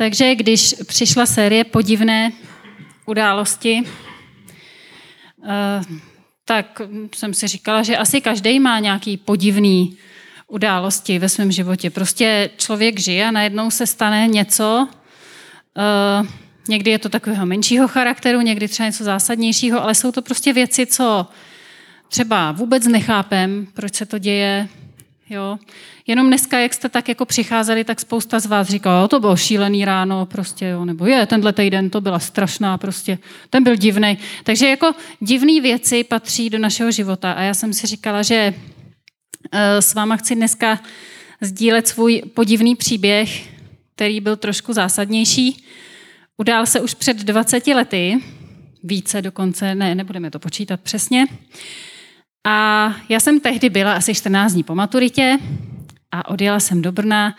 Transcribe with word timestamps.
Takže 0.00 0.34
když 0.34 0.74
přišla 0.86 1.26
série 1.26 1.64
podivné 1.64 2.32
události, 3.06 3.82
eh, 5.44 5.82
tak 6.44 6.82
jsem 7.14 7.34
si 7.34 7.48
říkala, 7.48 7.82
že 7.82 7.96
asi 7.96 8.20
každý 8.20 8.60
má 8.60 8.78
nějaký 8.78 9.16
podivný 9.16 9.96
události 10.48 11.18
ve 11.18 11.28
svém 11.28 11.52
životě. 11.52 11.90
Prostě 11.90 12.50
člověk 12.56 13.00
žije 13.00 13.26
a 13.26 13.30
najednou 13.30 13.70
se 13.70 13.86
stane 13.86 14.28
něco, 14.28 14.88
uh, 15.76 16.26
někdy 16.68 16.90
je 16.90 16.98
to 16.98 17.08
takového 17.08 17.46
menšího 17.46 17.88
charakteru, 17.88 18.40
někdy 18.40 18.68
třeba 18.68 18.86
něco 18.86 19.04
zásadnějšího, 19.04 19.82
ale 19.82 19.94
jsou 19.94 20.12
to 20.12 20.22
prostě 20.22 20.52
věci, 20.52 20.86
co 20.86 21.26
třeba 22.08 22.52
vůbec 22.52 22.86
nechápem, 22.86 23.66
proč 23.74 23.94
se 23.94 24.06
to 24.06 24.18
děje, 24.18 24.68
jo. 25.30 25.58
Jenom 26.06 26.26
dneska, 26.26 26.58
jak 26.58 26.74
jste 26.74 26.88
tak 26.88 27.08
jako 27.08 27.24
přicházeli, 27.24 27.84
tak 27.84 28.00
spousta 28.00 28.40
z 28.40 28.46
vás 28.46 28.68
říkala, 28.68 29.08
to 29.08 29.20
bylo 29.20 29.36
šílený 29.36 29.84
ráno, 29.84 30.26
prostě, 30.26 30.66
jo, 30.66 30.84
nebo 30.84 31.06
je, 31.06 31.26
tenhle 31.26 31.52
týden 31.52 31.90
to 31.90 32.00
byla 32.00 32.18
strašná, 32.18 32.78
prostě, 32.78 33.18
ten 33.50 33.64
byl 33.64 33.76
divný. 33.76 34.18
Takže 34.44 34.68
jako 34.68 34.92
divné 35.20 35.60
věci 35.60 36.04
patří 36.04 36.50
do 36.50 36.58
našeho 36.58 36.90
života 36.90 37.32
a 37.32 37.42
já 37.42 37.54
jsem 37.54 37.72
si 37.72 37.86
říkala, 37.86 38.22
že 38.22 38.54
eh, 39.52 39.82
s 39.82 39.94
váma 39.94 40.16
chci 40.16 40.34
dneska 40.34 40.80
sdílet 41.40 41.88
svůj 41.88 42.22
podivný 42.34 42.76
příběh, 42.76 43.48
který 43.94 44.20
byl 44.20 44.36
trošku 44.36 44.72
zásadnější. 44.72 45.64
Udál 46.36 46.66
se 46.66 46.80
už 46.80 46.94
před 46.94 47.16
20 47.16 47.66
lety, 47.66 48.18
více 48.82 49.22
dokonce, 49.22 49.74
ne, 49.74 49.94
nebudeme 49.94 50.30
to 50.30 50.38
počítat 50.38 50.80
přesně. 50.80 51.26
A 52.46 52.96
já 53.08 53.20
jsem 53.20 53.40
tehdy 53.40 53.70
byla 53.70 53.94
asi 53.94 54.14
14 54.14 54.52
dní 54.52 54.62
po 54.62 54.74
maturitě 54.74 55.38
a 56.12 56.28
odjela 56.28 56.60
jsem 56.60 56.82
do 56.82 56.92
Brna 56.92 57.36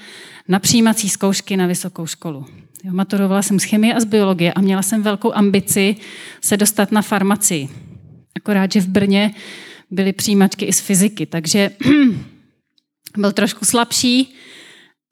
na 0.47 0.59
přijímací 0.59 1.09
zkoušky 1.09 1.57
na 1.57 1.67
vysokou 1.67 2.07
školu. 2.07 2.45
Jo, 2.83 2.93
maturovala 2.93 3.41
jsem 3.41 3.59
z 3.59 3.63
chemie 3.63 3.93
a 3.93 3.99
z 3.99 4.05
biologie 4.05 4.53
a 4.53 4.61
měla 4.61 4.81
jsem 4.81 5.01
velkou 5.01 5.33
ambici 5.33 5.95
se 6.41 6.57
dostat 6.57 6.91
na 6.91 7.01
farmacii. 7.01 7.69
Akorát, 8.35 8.71
že 8.71 8.81
v 8.81 8.87
Brně 8.87 9.33
byly 9.91 10.13
přijímačky 10.13 10.65
i 10.65 10.73
z 10.73 10.79
fyziky, 10.79 11.25
takže 11.25 11.69
byl 13.17 13.31
trošku 13.31 13.65
slabší 13.65 14.35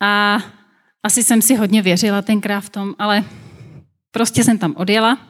a 0.02 0.44
asi 1.03 1.23
jsem 1.23 1.42
si 1.42 1.55
hodně 1.55 1.81
věřila 1.81 2.21
tenkrát 2.21 2.61
v 2.61 2.69
tom, 2.69 2.95
ale 2.99 3.23
prostě 4.11 4.44
jsem 4.44 4.58
tam 4.58 4.73
odjela. 4.77 5.28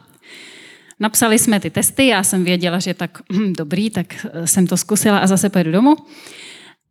Napsali 1.00 1.38
jsme 1.38 1.60
ty 1.60 1.70
testy, 1.70 2.06
já 2.06 2.22
jsem 2.22 2.44
věděla, 2.44 2.78
že 2.78 2.94
tak 2.94 3.22
hm, 3.32 3.52
dobrý, 3.52 3.90
tak 3.90 4.26
eh, 4.32 4.46
jsem 4.46 4.66
to 4.66 4.76
zkusila 4.76 5.18
a 5.18 5.26
zase 5.26 5.48
pojedu 5.48 5.72
domů. 5.72 5.96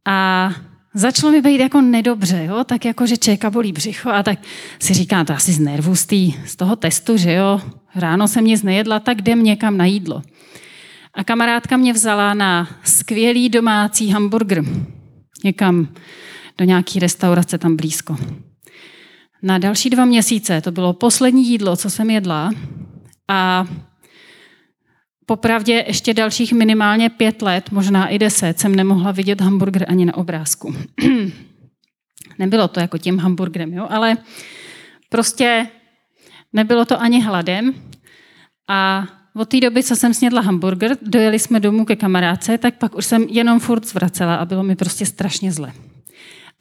A 0.05 0.51
začalo 0.93 1.31
mi 1.31 1.41
být 1.41 1.59
jako 1.59 1.81
nedobře, 1.81 2.45
jo? 2.49 2.63
tak 2.63 2.85
jako, 2.85 3.07
že 3.07 3.17
čeka 3.17 3.49
bolí 3.49 3.71
břicho 3.71 4.09
a 4.09 4.23
tak 4.23 4.39
si 4.79 4.93
říká, 4.93 5.23
to 5.23 5.33
asi 5.33 5.51
z 5.51 5.59
nervů 5.59 5.95
z, 5.95 6.05
tý, 6.05 6.33
z 6.45 6.55
toho 6.55 6.75
testu, 6.75 7.17
že 7.17 7.33
jo, 7.33 7.61
ráno 7.95 8.27
jsem 8.27 8.45
nic 8.45 8.63
nejedla, 8.63 8.99
tak 8.99 9.17
jdem 9.17 9.43
někam 9.43 9.77
na 9.77 9.85
jídlo. 9.85 10.21
A 11.13 11.23
kamarádka 11.23 11.77
mě 11.77 11.94
vzala 11.94 12.33
na 12.33 12.69
skvělý 12.83 13.49
domácí 13.49 14.09
hamburger. 14.09 14.63
Někam 15.44 15.88
do 16.57 16.66
nějaký 16.66 16.99
restaurace 16.99 17.57
tam 17.57 17.75
blízko. 17.75 18.17
Na 19.44 19.57
další 19.57 19.89
dva 19.89 20.05
měsíce 20.05 20.61
to 20.61 20.71
bylo 20.71 20.94
poslední 20.94 21.47
jídlo, 21.49 21.75
co 21.75 21.89
jsem 21.89 22.09
jedla 22.09 22.51
a 23.27 23.67
Popravdě 25.30 25.83
ještě 25.88 26.13
dalších 26.13 26.53
minimálně 26.53 27.09
pět 27.09 27.41
let, 27.41 27.72
možná 27.72 28.08
i 28.08 28.19
deset, 28.19 28.59
jsem 28.59 28.75
nemohla 28.75 29.11
vidět 29.11 29.41
hamburger 29.41 29.85
ani 29.88 30.05
na 30.05 30.17
obrázku. 30.17 30.75
Nebylo 32.39 32.67
to 32.67 32.80
jako 32.80 32.97
tím 32.97 33.19
hamburgerem, 33.19 33.73
jo, 33.73 33.88
ale 33.89 34.17
prostě 35.09 35.67
nebylo 36.53 36.85
to 36.85 37.02
ani 37.02 37.22
hladem. 37.22 37.73
A 38.69 39.07
od 39.35 39.50
té 39.50 39.59
doby, 39.59 39.83
co 39.83 39.95
jsem 39.95 40.13
snědla 40.13 40.41
hamburger, 40.41 40.97
dojeli 41.02 41.39
jsme 41.39 41.59
domů 41.59 41.85
ke 41.85 41.95
kamarádce, 41.95 42.57
tak 42.57 42.77
pak 42.77 42.96
už 42.96 43.06
jsem 43.06 43.23
jenom 43.23 43.59
furt 43.59 43.88
zvracela 43.88 44.35
a 44.35 44.46
bylo 44.46 44.63
mi 44.63 44.75
prostě 44.75 45.06
strašně 45.06 45.51
zle. 45.51 45.73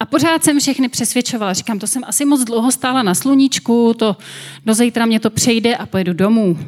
A 0.00 0.06
pořád 0.06 0.45
jsem 0.45 0.61
všechny 0.61 0.89
přesvědčovala. 0.89 1.53
Říkám, 1.53 1.79
to 1.79 1.87
jsem 1.87 2.03
asi 2.06 2.25
moc 2.25 2.45
dlouho 2.45 2.73
stála 2.73 3.03
na 3.03 3.15
sluníčku, 3.15 3.95
to 3.95 4.17
do 4.65 4.75
zítra 4.75 5.06
mě 5.06 5.21
to 5.21 5.31
přejde 5.31 5.77
a 5.77 5.87
pojedu 5.87 6.12
domů 6.12 6.59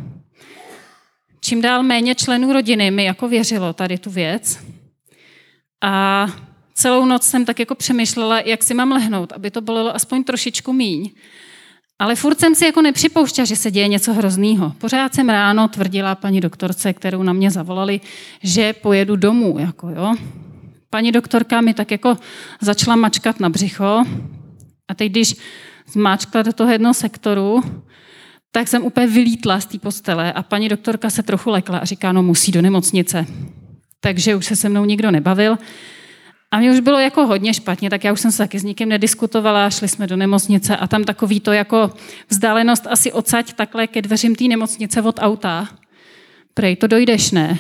čím 1.41 1.63
dál 1.63 1.83
méně 1.83 2.15
členů 2.15 2.53
rodiny 2.53 2.91
mi 2.91 3.05
jako 3.05 3.29
věřilo 3.29 3.73
tady 3.73 3.99
tu 3.99 4.11
věc. 4.11 4.59
A 5.83 6.27
celou 6.75 7.05
noc 7.05 7.23
jsem 7.23 7.45
tak 7.45 7.59
jako 7.59 7.75
přemýšlela, 7.75 8.41
jak 8.41 8.63
si 8.63 8.75
mám 8.75 8.93
lehnout, 8.93 9.33
aby 9.33 9.51
to 9.51 9.61
bylo 9.61 9.95
aspoň 9.95 10.25
trošičku 10.25 10.73
míň. 10.73 11.11
Ale 11.99 12.17
furt 12.17 12.41
jsem 12.41 12.55
si 12.55 12.65
jako 12.65 12.83
nepřipouštěla, 12.83 13.45
že 13.45 13.57
se 13.57 13.71
děje 13.71 13.89
něco 13.89 14.13
hroznýho. 14.13 14.73
Pořád 14.79 15.15
jsem 15.15 15.29
ráno 15.29 15.69
tvrdila 15.69 16.15
paní 16.15 16.41
doktorce, 16.41 16.93
kterou 16.93 17.23
na 17.23 17.33
mě 17.33 17.51
zavolali, 17.51 18.01
že 18.43 18.73
pojedu 18.73 19.17
domů. 19.17 19.59
Jako 19.59 19.89
jo. 19.89 20.15
Paní 20.91 21.13
doktorka 21.13 21.61
mi 21.61 21.75
tak 21.75 21.91
jako 21.91 22.17
začala 22.61 22.97
mačkat 22.97 23.41
na 23.41 23.49
břicho 23.49 24.05
a 24.89 24.95
teď, 24.95 25.13
když 25.13 25.37
zmáčkla 25.87 26.43
do 26.43 26.53
toho 26.53 26.73
jednoho 26.73 26.95
sektoru, 26.95 27.63
tak 28.53 28.69
jsem 28.69 28.85
úplně 28.85 29.07
vylítla 29.07 29.61
z 29.61 29.67
té 29.67 29.79
postele 29.79 30.33
a 30.33 30.43
paní 30.43 30.69
doktorka 30.69 31.11
se 31.11 31.23
trochu 31.23 31.51
lekla 31.51 31.79
a 31.79 31.85
říká, 31.85 32.13
no 32.13 32.23
musí 32.23 32.53
do 32.53 32.63
nemocnice. 32.63 33.27
Takže 34.01 34.35
už 34.35 34.47
se 34.47 34.57
se 34.57 34.69
mnou 34.69 34.85
nikdo 34.85 35.11
nebavil. 35.11 35.59
A 36.51 36.59
mě 36.59 36.73
už 36.73 36.81
bylo 36.81 36.99
jako 36.99 37.27
hodně 37.27 37.55
špatně, 37.55 37.91
tak 37.91 38.05
já 38.05 38.13
už 38.13 38.21
jsem 38.21 38.33
se 38.33 38.39
taky 38.39 38.59
s 38.59 38.65
nikým 38.65 38.89
nediskutovala, 38.89 39.71
šli 39.71 39.89
jsme 39.89 40.07
do 40.07 40.17
nemocnice 40.17 40.77
a 40.77 40.87
tam 40.87 41.05
takový 41.05 41.41
to 41.41 41.53
jako 41.53 41.91
vzdálenost 42.29 42.87
asi 42.87 43.13
odsaď 43.13 43.53
takhle 43.53 43.87
ke 43.87 44.03
dveřím 44.03 44.35
té 44.35 44.45
nemocnice 44.45 45.03
od 45.03 45.19
auta. 45.19 45.69
Prej, 46.55 46.77
to 46.77 46.87
dojdeš, 46.87 47.31
ne? 47.31 47.59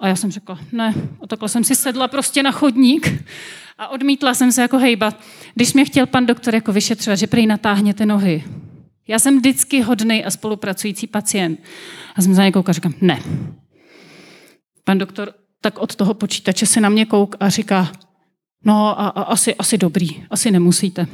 A 0.00 0.08
já 0.08 0.16
jsem 0.16 0.30
řekla, 0.30 0.58
ne. 0.72 0.94
A 1.22 1.26
takhle 1.26 1.48
jsem 1.48 1.64
si 1.64 1.74
sedla 1.74 2.08
prostě 2.08 2.42
na 2.42 2.50
chodník 2.50 3.24
a 3.78 3.88
odmítla 3.88 4.34
jsem 4.34 4.52
se 4.52 4.62
jako 4.62 4.78
hejbat. 4.78 5.20
Když 5.54 5.72
mě 5.72 5.84
chtěl 5.84 6.06
pan 6.06 6.26
doktor 6.26 6.54
jako 6.54 6.72
vyšetřovat, 6.72 7.18
že 7.18 7.26
prej 7.26 7.46
natáhněte 7.46 8.06
nohy. 8.06 8.44
Já 9.08 9.18
jsem 9.18 9.38
vždycky 9.38 9.80
hodný 9.80 10.24
a 10.24 10.30
spolupracující 10.30 11.06
pacient. 11.06 11.60
A 12.14 12.22
jsem 12.22 12.34
za 12.34 12.42
něj 12.42 12.52
koukal 12.52 12.70
a 12.70 12.72
říkám, 12.72 12.94
ne. 13.00 13.22
Pan 14.84 14.98
doktor 14.98 15.34
tak 15.60 15.78
od 15.78 15.96
toho 15.96 16.14
počítače 16.14 16.66
se 16.66 16.80
na 16.80 16.88
mě 16.88 17.06
kouk 17.06 17.36
a 17.40 17.48
říká, 17.48 17.92
no 18.64 19.00
a, 19.00 19.08
a 19.08 19.22
asi, 19.22 19.54
asi 19.54 19.78
dobrý, 19.78 20.24
asi 20.30 20.50
nemusíte. 20.50 21.06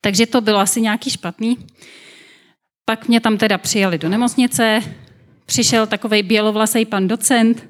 Takže 0.00 0.26
to 0.26 0.40
bylo 0.40 0.58
asi 0.58 0.80
nějaký 0.80 1.10
špatný. 1.10 1.58
Pak 2.84 3.08
mě 3.08 3.20
tam 3.20 3.38
teda 3.38 3.58
přijali 3.58 3.98
do 3.98 4.08
nemocnice, 4.08 4.82
přišel 5.46 5.86
takový 5.86 6.22
bělovlasý 6.22 6.84
pan 6.84 7.08
docent 7.08 7.68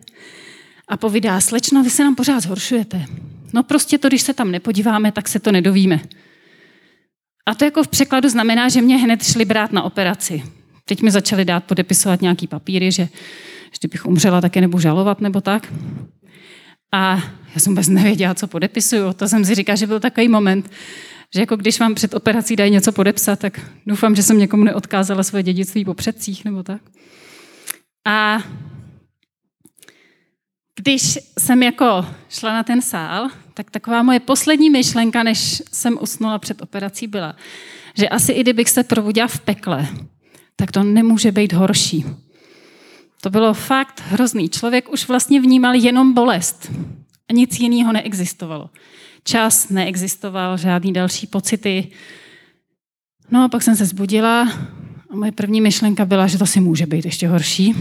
a 0.88 0.96
povídá, 0.96 1.40
slečno, 1.40 1.82
vy 1.82 1.90
se 1.90 2.04
nám 2.04 2.14
pořád 2.14 2.40
zhoršujete. 2.40 3.06
No 3.52 3.62
prostě 3.62 3.98
to, 3.98 4.08
když 4.08 4.22
se 4.22 4.34
tam 4.34 4.50
nepodíváme, 4.50 5.12
tak 5.12 5.28
se 5.28 5.38
to 5.38 5.52
nedovíme. 5.52 6.00
A 7.46 7.54
to 7.54 7.64
jako 7.64 7.82
v 7.82 7.88
překladu 7.88 8.28
znamená, 8.28 8.68
že 8.68 8.82
mě 8.82 8.96
hned 8.96 9.22
šli 9.22 9.44
brát 9.44 9.72
na 9.72 9.82
operaci. 9.82 10.42
Teď 10.84 11.02
mi 11.02 11.10
začali 11.10 11.44
dát 11.44 11.64
podepisovat 11.64 12.22
nějaký 12.22 12.46
papíry, 12.46 12.92
že, 12.92 13.02
že 13.02 13.78
kdybych 13.80 14.06
umřela, 14.06 14.40
tak 14.40 14.56
je 14.56 14.62
nebudu 14.62 14.80
žalovat 14.80 15.20
nebo 15.20 15.40
tak. 15.40 15.72
A 16.92 17.16
já 17.54 17.60
jsem 17.60 17.72
vůbec 17.72 17.88
nevěděla, 17.88 18.34
co 18.34 18.46
podepisuju. 18.46 19.12
To 19.12 19.28
jsem 19.28 19.44
si 19.44 19.54
říkala, 19.54 19.76
že 19.76 19.86
byl 19.86 20.00
takový 20.00 20.28
moment, 20.28 20.70
že 21.34 21.40
jako 21.40 21.56
když 21.56 21.80
vám 21.80 21.94
před 21.94 22.14
operací 22.14 22.56
dají 22.56 22.70
něco 22.70 22.92
podepsat, 22.92 23.38
tak 23.38 23.60
doufám, 23.86 24.16
že 24.16 24.22
jsem 24.22 24.38
někomu 24.38 24.64
neodkázala 24.64 25.22
svoje 25.22 25.42
dědictví 25.42 25.84
po 25.84 25.94
předcích 25.94 26.44
nebo 26.44 26.62
tak. 26.62 26.80
A 28.06 28.42
když 30.84 31.18
jsem 31.38 31.62
jako 31.62 32.06
šla 32.28 32.52
na 32.52 32.62
ten 32.62 32.82
sál, 32.82 33.28
tak 33.54 33.70
taková 33.70 34.02
moje 34.02 34.20
poslední 34.20 34.70
myšlenka, 34.70 35.22
než 35.22 35.62
jsem 35.72 35.98
usnula 36.00 36.38
před 36.38 36.62
operací, 36.62 37.06
byla, 37.06 37.36
že 37.94 38.08
asi 38.08 38.32
i 38.32 38.40
kdybych 38.40 38.70
se 38.70 38.84
probudila 38.84 39.28
v 39.28 39.40
pekle, 39.40 39.88
tak 40.56 40.72
to 40.72 40.82
nemůže 40.82 41.32
být 41.32 41.52
horší. 41.52 42.04
To 43.20 43.30
bylo 43.30 43.54
fakt 43.54 44.02
hrozný. 44.06 44.48
Člověk 44.48 44.92
už 44.92 45.08
vlastně 45.08 45.40
vnímal 45.40 45.74
jenom 45.74 46.12
bolest 46.12 46.72
a 47.28 47.32
nic 47.32 47.60
jiného 47.60 47.92
neexistovalo. 47.92 48.70
Čas 49.24 49.68
neexistoval, 49.68 50.58
žádný 50.58 50.92
další 50.92 51.26
pocity. 51.26 51.88
No 53.30 53.44
a 53.44 53.48
pak 53.48 53.62
jsem 53.62 53.76
se 53.76 53.86
zbudila 53.86 54.52
a 55.10 55.16
moje 55.16 55.32
první 55.32 55.60
myšlenka 55.60 56.04
byla, 56.04 56.26
že 56.26 56.38
to 56.38 56.46
si 56.46 56.60
může 56.60 56.86
být 56.86 57.04
ještě 57.04 57.28
horší. 57.28 57.74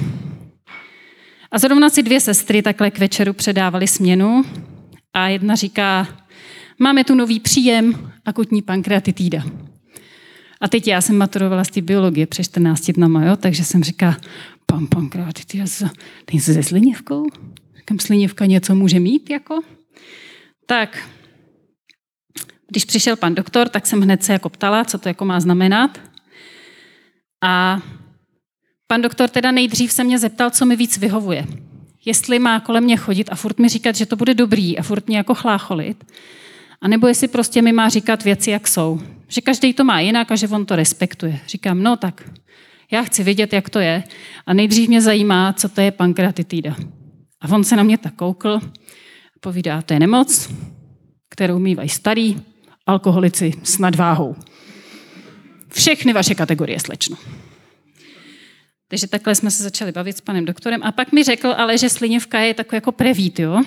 A 1.53 1.59
zrovna 1.59 1.89
si 1.89 2.03
dvě 2.03 2.19
sestry 2.19 2.61
takhle 2.61 2.91
k 2.91 2.99
večeru 2.99 3.33
předávali 3.33 3.87
směnu 3.87 4.43
a 5.13 5.27
jedna 5.27 5.55
říká, 5.55 6.07
máme 6.79 7.03
tu 7.03 7.15
nový 7.15 7.39
příjem, 7.39 8.11
akutní 8.25 8.61
pankreatitída. 8.61 9.43
A 10.61 10.67
teď 10.67 10.87
já 10.87 11.01
jsem 11.01 11.17
maturovala 11.17 11.63
z 11.63 11.69
té 11.69 11.81
biologie 11.81 12.27
přes 12.27 12.47
14 12.47 12.91
dnama, 12.91 13.25
jo? 13.25 13.35
takže 13.35 13.63
jsem 13.63 13.83
říká, 13.83 14.17
pan 14.65 14.87
pankreatitída, 14.87 15.65
ten 16.25 16.39
se 16.39 16.53
se 16.53 16.63
slinivkou? 16.63 17.25
Říkám, 17.77 17.99
slinivka 17.99 18.45
něco 18.45 18.75
může 18.75 18.99
mít 18.99 19.29
jako? 19.29 19.61
Tak, 20.65 21.09
Když 22.67 22.85
přišel 22.85 23.15
pan 23.15 23.35
doktor, 23.35 23.69
tak 23.69 23.87
jsem 23.87 24.01
hned 24.01 24.23
se 24.23 24.33
jako 24.33 24.49
ptala, 24.49 24.85
co 24.85 24.97
to 24.97 25.09
jako 25.09 25.25
má 25.25 25.39
znamenat. 25.39 25.99
A 27.43 27.81
pan 28.93 29.01
doktor 29.01 29.29
teda 29.29 29.51
nejdřív 29.51 29.91
se 29.91 30.03
mě 30.03 30.19
zeptal, 30.19 30.49
co 30.49 30.65
mi 30.65 30.75
víc 30.75 30.97
vyhovuje. 30.97 31.47
Jestli 32.05 32.39
má 32.39 32.59
kolem 32.59 32.83
mě 32.83 32.97
chodit 32.97 33.29
a 33.31 33.35
furt 33.35 33.59
mi 33.59 33.69
říkat, 33.69 33.95
že 33.95 34.05
to 34.05 34.15
bude 34.15 34.33
dobrý 34.33 34.77
a 34.77 34.83
furt 34.83 35.07
mě 35.07 35.17
jako 35.17 35.35
chlácholit, 35.35 36.03
a 36.81 36.87
nebo 36.87 37.07
jestli 37.07 37.27
prostě 37.27 37.61
mi 37.61 37.73
má 37.73 37.89
říkat 37.89 38.23
věci, 38.23 38.51
jak 38.51 38.67
jsou. 38.67 39.01
Že 39.27 39.41
každý 39.41 39.73
to 39.73 39.83
má 39.83 39.99
jinak 39.99 40.31
a 40.31 40.35
že 40.35 40.47
on 40.47 40.65
to 40.65 40.75
respektuje. 40.75 41.39
Říkám, 41.47 41.83
no 41.83 41.97
tak, 41.97 42.29
já 42.91 43.03
chci 43.03 43.23
vědět, 43.23 43.53
jak 43.53 43.69
to 43.69 43.79
je. 43.79 44.03
A 44.45 44.53
nejdřív 44.53 44.89
mě 44.89 45.01
zajímá, 45.01 45.53
co 45.53 45.69
to 45.69 45.81
je 45.81 45.91
pankreatitida. 45.91 46.75
A 47.41 47.47
on 47.49 47.63
se 47.63 47.75
na 47.75 47.83
mě 47.83 47.97
tak 47.97 48.13
koukl 48.13 48.49
a 48.49 49.39
povídá, 49.39 49.81
to 49.81 49.93
je 49.93 49.99
nemoc, 49.99 50.49
kterou 51.29 51.59
mývají 51.59 51.89
starý 51.89 52.41
alkoholici 52.85 53.53
s 53.63 53.77
nadváhou. 53.77 54.35
Všechny 55.69 56.13
vaše 56.13 56.35
kategorie, 56.35 56.79
slečno. 56.79 57.17
Takže 58.93 59.07
takhle 59.07 59.35
jsme 59.35 59.51
se 59.51 59.63
začali 59.63 59.91
bavit 59.91 60.17
s 60.17 60.21
panem 60.21 60.45
doktorem. 60.45 60.83
A 60.83 60.91
pak 60.91 61.11
mi 61.11 61.23
řekl 61.23 61.53
ale, 61.57 61.77
že 61.77 61.89
slinivka 61.89 62.39
je 62.39 62.53
takový 62.53 62.77
jako 62.77 62.91
prevít, 62.91 63.39
jo? 63.39 63.61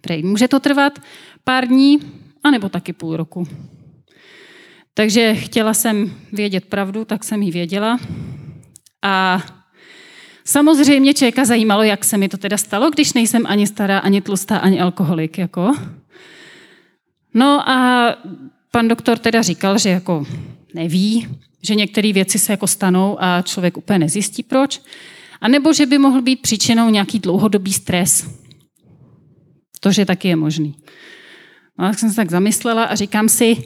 Prej, 0.00 0.22
může 0.22 0.48
to 0.48 0.60
trvat 0.60 0.98
pár 1.44 1.66
dní, 1.66 1.98
anebo 2.44 2.68
taky 2.68 2.92
půl 2.92 3.16
roku. 3.16 3.48
Takže 4.94 5.34
chtěla 5.34 5.74
jsem 5.74 6.14
vědět 6.32 6.64
pravdu, 6.64 7.04
tak 7.04 7.24
jsem 7.24 7.42
ji 7.42 7.50
věděla. 7.50 7.98
A 9.02 9.42
samozřejmě 10.44 11.14
člověka 11.14 11.44
zajímalo, 11.44 11.82
jak 11.82 12.04
se 12.04 12.16
mi 12.16 12.28
to 12.28 12.36
teda 12.36 12.56
stalo, 12.56 12.90
když 12.90 13.12
nejsem 13.12 13.46
ani 13.46 13.66
stará, 13.66 13.98
ani 13.98 14.20
tlustá, 14.20 14.58
ani 14.58 14.80
alkoholik. 14.80 15.38
Jako. 15.38 15.74
No 17.34 17.68
a 17.70 18.08
pan 18.70 18.88
doktor 18.88 19.18
teda 19.18 19.42
říkal, 19.42 19.78
že 19.78 19.88
jako 19.88 20.26
neví, 20.74 21.28
že 21.62 21.74
některé 21.74 22.12
věci 22.12 22.38
se 22.38 22.52
jako 22.52 22.66
stanou 22.66 23.16
a 23.20 23.42
člověk 23.42 23.76
úplně 23.76 23.98
nezjistí 23.98 24.42
proč. 24.42 24.80
A 25.40 25.48
nebo 25.48 25.72
že 25.72 25.86
by 25.86 25.98
mohl 25.98 26.22
být 26.22 26.42
příčinou 26.42 26.90
nějaký 26.90 27.18
dlouhodobý 27.18 27.72
stres. 27.72 28.30
To, 29.80 29.92
že 29.92 30.04
taky 30.04 30.28
je 30.28 30.36
možný. 30.36 30.74
No, 31.78 31.88
tak 31.88 31.98
jsem 31.98 32.10
se 32.10 32.16
tak 32.16 32.30
zamyslela 32.30 32.84
a 32.84 32.94
říkám 32.94 33.28
si, 33.28 33.56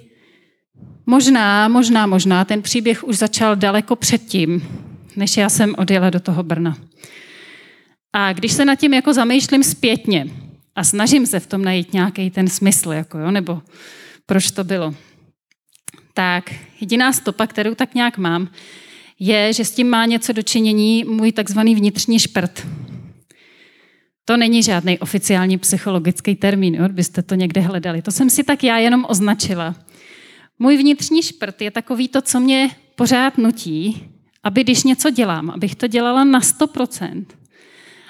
možná, 1.06 1.68
možná, 1.68 2.06
možná 2.06 2.44
ten 2.44 2.62
příběh 2.62 3.04
už 3.04 3.18
začal 3.18 3.56
daleko 3.56 3.96
předtím, 3.96 4.62
než 5.16 5.36
já 5.36 5.48
jsem 5.48 5.74
odjela 5.78 6.10
do 6.10 6.20
toho 6.20 6.42
Brna. 6.42 6.76
A 8.12 8.32
když 8.32 8.52
se 8.52 8.64
nad 8.64 8.74
tím 8.74 8.94
jako 8.94 9.14
zamýšlím 9.14 9.64
zpětně 9.64 10.26
a 10.74 10.84
snažím 10.84 11.26
se 11.26 11.40
v 11.40 11.46
tom 11.46 11.64
najít 11.64 11.92
nějaký 11.92 12.30
ten 12.30 12.48
smysl, 12.48 12.92
jako 12.92 13.18
jo, 13.18 13.30
nebo 13.30 13.62
proč 14.26 14.50
to 14.50 14.64
bylo, 14.64 14.94
tak 16.14 16.54
jediná 16.80 17.12
stopa, 17.12 17.46
kterou 17.46 17.74
tak 17.74 17.94
nějak 17.94 18.18
mám, 18.18 18.48
je, 19.18 19.52
že 19.52 19.64
s 19.64 19.70
tím 19.70 19.88
má 19.88 20.06
něco 20.06 20.32
dočinění 20.32 21.04
můj 21.04 21.32
takzvaný 21.32 21.74
vnitřní 21.74 22.18
šprt. 22.18 22.66
To 24.24 24.36
není 24.36 24.62
žádný 24.62 24.98
oficiální 24.98 25.58
psychologický 25.58 26.34
termín, 26.34 26.74
jo, 26.74 26.88
byste 26.88 27.22
to 27.22 27.34
někde 27.34 27.60
hledali. 27.60 28.02
To 28.02 28.10
jsem 28.10 28.30
si 28.30 28.44
tak 28.44 28.64
já 28.64 28.78
jenom 28.78 29.06
označila. 29.08 29.74
Můj 30.58 30.76
vnitřní 30.76 31.22
šprt 31.22 31.62
je 31.62 31.70
takový 31.70 32.08
to, 32.08 32.22
co 32.22 32.40
mě 32.40 32.70
pořád 32.96 33.38
nutí, 33.38 34.08
aby 34.42 34.64
když 34.64 34.84
něco 34.84 35.10
dělám, 35.10 35.50
abych 35.50 35.74
to 35.74 35.86
dělala 35.86 36.24
na 36.24 36.40
100%. 36.40 37.24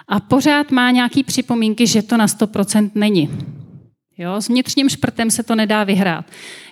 A 0.08 0.20
pořád 0.20 0.70
má 0.70 0.90
nějaký 0.90 1.22
připomínky, 1.24 1.86
že 1.86 2.02
to 2.02 2.16
na 2.16 2.26
100% 2.26 2.90
není. 2.94 3.30
Jo, 4.22 4.40
s 4.40 4.48
vnitřním 4.48 4.88
šprtem 4.88 5.30
se 5.30 5.42
to 5.42 5.54
nedá 5.54 5.84
vyhrát. 5.84 6.24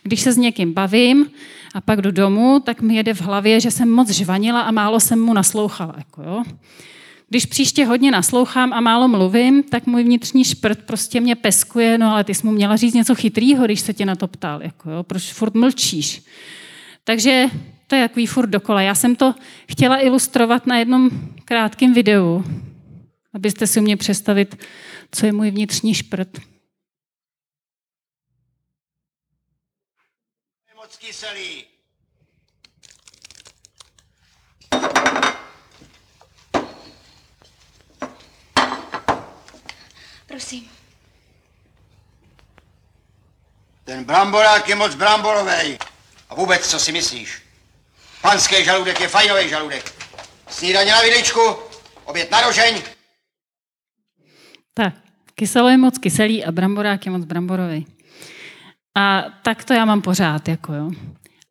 Když 0.03 0.21
se 0.21 0.33
s 0.33 0.37
někým 0.37 0.73
bavím 0.73 1.31
a 1.75 1.81
pak 1.81 2.03
jdu 2.03 2.11
domů, 2.11 2.61
tak 2.61 2.83
mi 2.83 2.97
jede 2.97 3.15
v 3.15 3.21
hlavě, 3.21 3.61
že 3.61 3.71
jsem 3.71 3.91
moc 3.91 4.11
žvanila 4.11 4.61
a 4.61 4.71
málo 4.71 5.01
jsem 5.01 5.21
mu 5.21 5.35
naslouchala. 5.35 5.95
Jako 5.99 6.23
jo. 6.23 6.43
Když 7.29 7.47
příště 7.47 7.85
hodně 7.85 8.11
naslouchám 8.11 8.73
a 8.73 8.81
málo 8.81 9.09
mluvím, 9.09 9.63
tak 9.63 9.87
můj 9.87 10.05
vnitřní 10.05 10.45
šprt 10.45 10.79
prostě 10.83 11.21
mě 11.21 11.37
peskuje, 11.37 11.99
no 11.99 12.13
ale 12.13 12.25
ty 12.25 12.35
jsi 12.35 12.47
mu 12.47 12.53
měla 12.53 12.77
říct 12.77 12.95
něco 12.95 13.15
chytrýho, 13.15 13.65
když 13.65 13.81
se 13.81 13.95
tě 13.95 14.07
na 14.07 14.17
to 14.17 14.27
ptal, 14.27 14.63
jako 14.63 14.91
jo, 14.91 15.03
proč 15.03 15.33
furt 15.33 15.55
mlčíš. 15.55 16.23
Takže 17.05 17.47
to 17.87 17.95
je 17.95 18.09
takový 18.09 18.27
furt 18.27 18.47
dokola. 18.47 18.83
Já 18.83 18.95
jsem 18.95 19.17
to 19.17 19.35
chtěla 19.69 20.03
ilustrovat 20.03 20.67
na 20.67 20.79
jednom 20.79 21.11
krátkém 21.45 21.95
videu, 21.95 22.45
abyste 23.35 23.67
si 23.67 23.81
mě 23.81 23.97
představit, 23.97 24.57
co 25.11 25.27
je 25.27 25.33
můj 25.33 25.51
vnitřní 25.51 25.95
šprt. 25.95 26.50
Moc 30.91 30.97
kyselý. 30.97 31.65
Prosím. 40.27 40.71
Ten 43.85 44.05
bramborák 44.05 44.69
je 44.69 44.75
moc 44.75 44.95
bramborovej. 44.95 45.79
A 46.29 46.35
vůbec, 46.35 46.71
co 46.71 46.79
si 46.79 46.93
myslíš? 46.93 47.43
Panský 48.23 48.65
žaludek 48.65 49.01
je 49.01 49.09
fajnový 49.09 49.49
žaludek. 49.49 49.93
Snídaně 50.49 50.93
na 50.93 51.01
vidličku, 51.01 51.57
oběd 52.05 52.31
na 52.31 52.41
rožeň. 52.41 52.83
Tak, 54.75 54.95
kyselo 55.35 55.69
je 55.69 55.77
moc 55.77 55.99
kyselý 55.99 56.45
a 56.45 56.53
bramborák 56.53 57.07
je 57.07 57.13
moc 57.13 57.25
bramborový. 57.25 58.00
A 58.95 59.25
tak 59.43 59.65
to 59.65 59.73
já 59.73 59.85
mám 59.85 60.03
pořád, 60.03 60.49
jako 60.49 60.73
jo. 60.73 60.91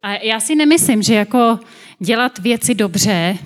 A 0.02 0.12
já 0.12 0.40
si 0.40 0.56
nemyslím, 0.56 1.04
že 1.04 1.14
jako 1.14 1.60
dělat 2.00 2.40
věci 2.40 2.76
dobře 2.76 3.38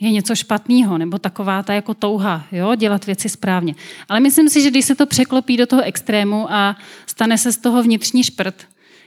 je 0.00 0.10
něco 0.10 0.34
špatného, 0.34 0.98
nebo 0.98 1.18
taková 1.18 1.62
ta 1.62 1.74
jako 1.74 1.94
touha, 1.94 2.44
jo, 2.52 2.74
dělat 2.74 3.06
věci 3.06 3.28
správně. 3.28 3.74
Ale 4.08 4.20
myslím 4.20 4.48
si, 4.48 4.62
že 4.62 4.70
když 4.70 4.84
se 4.84 4.94
to 4.94 5.06
překlopí 5.06 5.56
do 5.56 5.66
toho 5.66 5.82
extrému 5.82 6.52
a 6.52 6.76
stane 7.06 7.38
se 7.38 7.52
z 7.52 7.56
toho 7.56 7.82
vnitřní 7.82 8.24
šprt, 8.24 8.54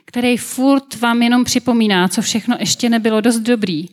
který 0.06 0.38
furt 0.38 0.96
vám 1.02 1.22
jenom 1.22 1.44
připomíná, 1.44 2.08
co 2.08 2.22
všechno 2.22 2.58
ještě 2.60 2.90
nebylo 2.90 3.22
dost 3.22 3.40
dobrý, 3.40 3.90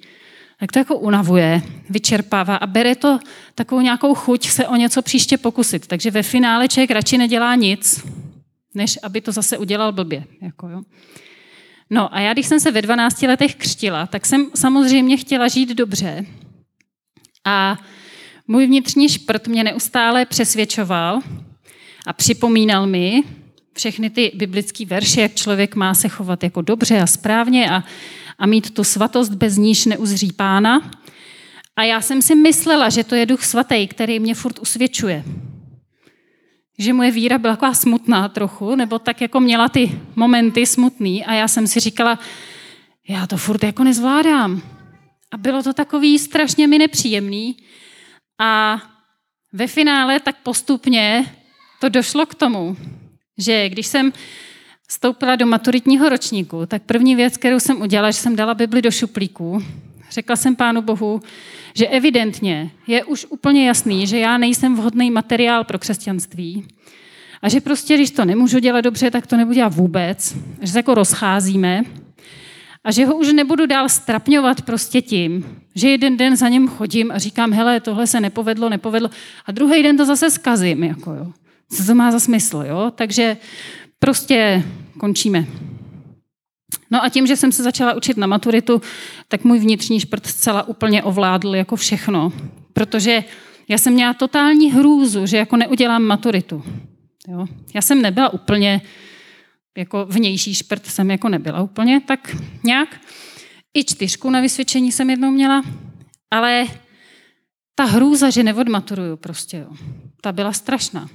tak 0.60 0.72
to 0.72 0.78
jako 0.78 0.99
unavuje, 0.99 1.62
vyčerpává 1.90 2.56
a 2.56 2.66
bere 2.66 2.94
to 2.94 3.19
takovou 3.54 3.81
nějakou 3.81 4.14
chuť 4.14 4.49
se 4.49 4.69
o 4.69 4.76
něco 4.76 5.02
příště 5.02 5.38
pokusit. 5.38 5.87
Takže 5.87 6.10
ve 6.10 6.22
finále 6.22 6.69
člověk 6.69 6.90
radši 6.90 7.19
nedělá 7.19 7.54
nic, 7.54 8.04
než 8.74 8.98
aby 9.02 9.20
to 9.20 9.32
zase 9.32 9.58
udělal 9.58 9.92
blbě. 9.92 10.24
Jako 10.40 10.69
jo. 10.69 10.82
No 11.90 12.14
a 12.14 12.20
já, 12.20 12.32
když 12.32 12.46
jsem 12.46 12.60
se 12.60 12.70
ve 12.70 12.82
12 12.82 13.22
letech 13.22 13.54
křtila, 13.54 14.06
tak 14.06 14.26
jsem 14.26 14.46
samozřejmě 14.54 15.16
chtěla 15.16 15.48
žít 15.48 15.68
dobře, 15.68 16.26
a 17.44 17.78
můj 18.49 18.66
vnitřní 18.66 19.08
šprt 19.08 19.49
mě 19.49 19.64
neustále 19.64 20.26
přesvědčoval 20.26 21.20
a 22.06 22.12
připomínal 22.12 22.87
mi 22.87 23.23
všechny 23.75 24.11
ty 24.11 24.32
biblické 24.35 24.87
verše, 24.87 25.20
jak 25.20 25.35
člověk 25.35 25.75
má 25.75 25.94
se 25.94 26.08
chovat 26.08 26.44
jako 26.44 26.62
dobře 26.62 27.00
a 27.00 27.06
správně 27.06 27.70
a, 27.70 27.85
a 28.38 28.47
mít 28.47 28.75
tu 28.75 28.85
svatost, 28.85 29.32
bez 29.32 29.56
níž 29.56 29.85
neuzří 29.85 30.32
pána. 30.32 30.90
A 31.76 31.82
já 31.82 32.00
jsem 32.00 32.23
si 32.23 32.35
myslela, 32.35 32.88
že 32.88 33.04
to 33.04 33.14
je 33.14 33.26
duch 33.26 33.44
svatý, 33.44 33.87
který 33.87 34.20
mě 34.20 34.35
furt 34.35 34.58
usvědčuje. 34.58 35.25
Že 36.79 36.93
moje 36.93 37.11
víra 37.11 37.38
byla 37.38 37.52
taková 37.52 37.75
smutná 37.75 38.29
trochu, 38.29 38.75
nebo 38.75 38.99
tak 38.99 39.21
jako 39.21 39.41
měla 39.41 39.69
ty 39.69 40.00
momenty 40.17 40.67
smutný 40.67 41.25
a 41.25 41.35
já 41.35 41.49
jsem 41.49 41.67
si 41.67 41.81
říkala, 41.81 42.19
já 43.09 43.26
to 43.26 43.37
furt 43.37 43.64
jako 43.64 43.85
nezvládám. 43.85 44.62
A 45.31 45.37
bylo 45.37 45.62
to 45.62 45.73
takový 45.73 46.19
strašně 46.19 46.67
mi 46.67 46.79
nepříjemný. 46.79 47.57
A 48.41 48.83
ve 49.52 49.67
finále 49.67 50.21
tak 50.21 50.37
postupně 50.43 51.35
to 51.81 51.88
došlo 51.88 52.26
k 52.26 52.35
tomu, 52.35 52.76
že 53.38 53.69
když 53.69 53.87
jsem 53.87 54.12
vstoupila 54.88 55.37
do 55.37 55.47
maturitního 55.47 56.09
ročníku, 56.09 56.67
tak 56.67 56.83
první 56.83 57.17
věc, 57.17 57.37
kterou 57.37 57.61
jsem 57.61 57.81
udělala, 57.81 58.11
že 58.11 58.19
jsem 58.19 58.37
dala 58.37 58.55
Bibli 58.55 58.83
do 58.83 58.91
šuplíku. 58.91 59.64
Řekla 60.11 60.37
jsem 60.37 60.57
Pánu 60.57 60.83
Bohu, 60.83 61.23
že 61.75 61.87
evidentně 61.87 62.71
je 62.87 63.05
už 63.05 63.26
úplně 63.29 63.67
jasný, 63.67 64.07
že 64.07 64.19
já 64.19 64.38
nejsem 64.38 64.76
vhodný 64.76 65.11
materiál 65.11 65.64
pro 65.64 65.79
křesťanství. 65.79 66.64
A 67.43 67.49
že 67.49 67.61
prostě, 67.61 67.95
když 67.95 68.11
to 68.11 68.25
nemůžu 68.25 68.59
dělat 68.59 68.81
dobře, 68.81 69.11
tak 69.11 69.26
to 69.26 69.37
nebudu 69.37 69.55
dělat 69.55 69.75
vůbec. 69.75 70.37
Že 70.61 70.73
se 70.73 70.79
jako 70.79 70.95
rozcházíme 70.95 71.83
a 72.85 72.91
že 72.91 73.07
ho 73.07 73.17
už 73.17 73.33
nebudu 73.33 73.67
dál 73.67 73.88
strapňovat 73.88 74.62
prostě 74.62 75.02
tím, 75.02 75.61
že 75.75 75.88
jeden 75.88 76.17
den 76.17 76.37
za 76.37 76.49
něm 76.49 76.69
chodím 76.69 77.11
a 77.11 77.19
říkám, 77.19 77.52
hele, 77.52 77.81
tohle 77.81 78.07
se 78.07 78.21
nepovedlo, 78.21 78.69
nepovedlo. 78.69 79.11
A 79.47 79.52
druhý 79.52 79.83
den 79.83 79.97
to 79.97 80.07
zase 80.07 80.31
zkazím. 80.31 80.85
Jako 80.85 81.12
jo. 81.12 81.33
Co 81.69 81.87
to 81.87 81.95
má 81.95 82.11
za 82.11 82.21
smysl? 82.21 82.64
Jo? 82.69 82.93
Takže 82.95 83.37
prostě 83.99 84.64
končíme. 84.99 85.47
No 86.91 87.05
a 87.05 87.09
tím, 87.09 87.26
že 87.26 87.37
jsem 87.37 87.52
se 87.52 87.62
začala 87.62 87.95
učit 87.95 88.17
na 88.17 88.26
maturitu, 88.26 88.83
tak 89.29 89.45
můj 89.45 89.59
vnitřní 89.59 90.00
šprt 90.00 90.26
zcela 90.26 90.69
úplně 90.69 91.02
ovládl 91.02 91.55
jako 91.55 91.76
všechno. 91.76 92.33
Protože 92.73 93.25
já 93.69 93.79
jsem 93.79 93.93
měla 93.93 94.14
totální 94.14 94.73
hrůzu, 94.73 95.26
že 95.26 95.37
jako 95.37 95.57
neudělám 95.57 96.02
maturitu. 96.02 96.64
Jo? 97.29 97.47
Já 97.75 97.83
jsem 97.83 98.02
nebyla 98.02 98.33
úplně 98.33 98.83
jako 99.76 100.07
vnější 100.11 100.55
šprt 100.55 100.87
jsem 100.87 101.11
jako 101.11 101.29
nebyla 101.29 101.62
úplně 101.62 102.00
tak 102.00 102.37
nějak. 102.64 103.00
I 103.75 103.85
čtyřku 103.85 104.31
na 104.31 104.41
vysvědčení 104.41 104.93
jsem 104.93 105.11
jednou 105.11 105.31
měla, 105.31 105.62
ale 106.31 106.67
ta 107.75 107.85
hrůza, 107.85 108.31
že 108.31 108.43
neodmaturuju 108.43 109.17
prostě, 109.17 109.57
jo, 109.57 109.76
ta 110.21 110.33
byla 110.33 110.52
strašná. 110.52 111.09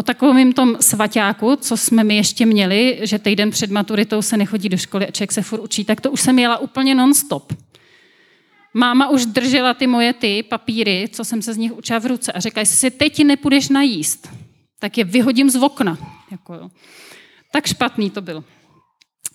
O 0.00 0.02
takovém 0.02 0.52
tom 0.52 0.76
svaťáku, 0.80 1.56
co 1.56 1.76
jsme 1.76 2.04
mi 2.04 2.16
ještě 2.16 2.46
měli, 2.46 2.98
že 3.02 3.18
týden 3.18 3.50
před 3.50 3.70
maturitou 3.70 4.22
se 4.22 4.36
nechodí 4.36 4.68
do 4.68 4.76
školy 4.76 5.08
a 5.08 5.10
člověk 5.10 5.32
se 5.32 5.42
furt 5.42 5.60
učí, 5.60 5.84
tak 5.84 6.00
to 6.00 6.10
už 6.10 6.20
jsem 6.20 6.38
jela 6.38 6.58
úplně 6.58 6.94
non-stop. 6.94 7.52
Máma 8.74 9.08
už 9.08 9.26
držela 9.26 9.74
ty 9.74 9.86
moje 9.86 10.12
ty 10.12 10.42
papíry, 10.42 11.08
co 11.12 11.24
jsem 11.24 11.42
se 11.42 11.54
z 11.54 11.56
nich 11.56 11.72
učila 11.72 11.98
v 11.98 12.06
ruce 12.06 12.32
a 12.32 12.40
řekla, 12.40 12.60
jestli 12.60 12.76
si 12.76 12.90
teď 12.90 13.24
nepůjdeš 13.24 13.68
najíst, 13.68 14.28
tak 14.78 14.98
je 14.98 15.04
vyhodím 15.04 15.50
z 15.50 15.56
okna. 15.56 15.98
Jako 16.30 16.54
jo. 16.54 16.70
Tak 17.52 17.66
špatný 17.66 18.10
to 18.10 18.20
bylo. 18.20 18.44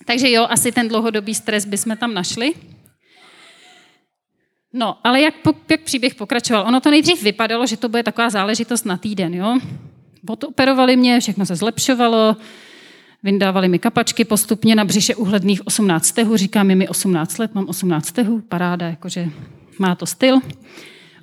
Takže 0.04 0.30
jo, 0.30 0.46
asi 0.50 0.72
ten 0.72 0.88
dlouhodobý 0.88 1.34
stres 1.34 1.64
bychom 1.64 1.96
tam 1.96 2.14
našli. 2.14 2.54
No, 4.72 4.98
ale 5.04 5.20
jak, 5.20 5.34
jak 5.70 5.80
příběh 5.80 6.14
pokračoval? 6.14 6.66
Ono 6.66 6.80
to 6.80 6.90
nejdřív 6.90 7.22
vypadalo, 7.22 7.66
že 7.66 7.76
to 7.76 7.88
bude 7.88 8.02
taková 8.02 8.30
záležitost 8.30 8.84
na 8.84 8.96
týden, 8.96 9.34
jo? 9.34 9.58
Operovali 10.30 10.96
mě, 10.96 11.20
všechno 11.20 11.46
se 11.46 11.56
zlepšovalo, 11.56 12.36
vyndávali 13.22 13.68
mi 13.68 13.78
kapačky 13.78 14.24
postupně 14.24 14.74
na 14.74 14.84
břiše 14.84 15.14
uhledných 15.14 15.66
18 15.66 16.06
stehů, 16.06 16.36
říkám, 16.36 16.70
je 16.70 16.76
mi 16.76 16.88
18 16.88 17.38
let, 17.38 17.54
mám 17.54 17.68
18 17.68 18.06
stehů, 18.06 18.40
paráda, 18.40 18.86
jakože 18.86 19.28
má 19.78 19.94
to 19.94 20.06
styl. 20.06 20.38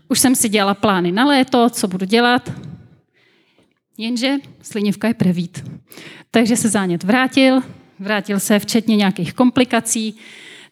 Už 0.09 0.19
jsem 0.19 0.35
si 0.35 0.49
dělala 0.49 0.73
plány 0.73 1.11
na 1.11 1.25
léto, 1.25 1.69
co 1.69 1.87
budu 1.87 2.05
dělat, 2.05 2.51
jenže 3.97 4.35
slinivka 4.61 5.07
je 5.07 5.13
prevít. 5.13 5.63
Takže 6.31 6.57
se 6.57 6.69
zánět 6.69 7.03
vrátil, 7.03 7.61
vrátil 7.99 8.39
se 8.39 8.59
včetně 8.59 8.95
nějakých 8.95 9.33
komplikací, 9.33 10.17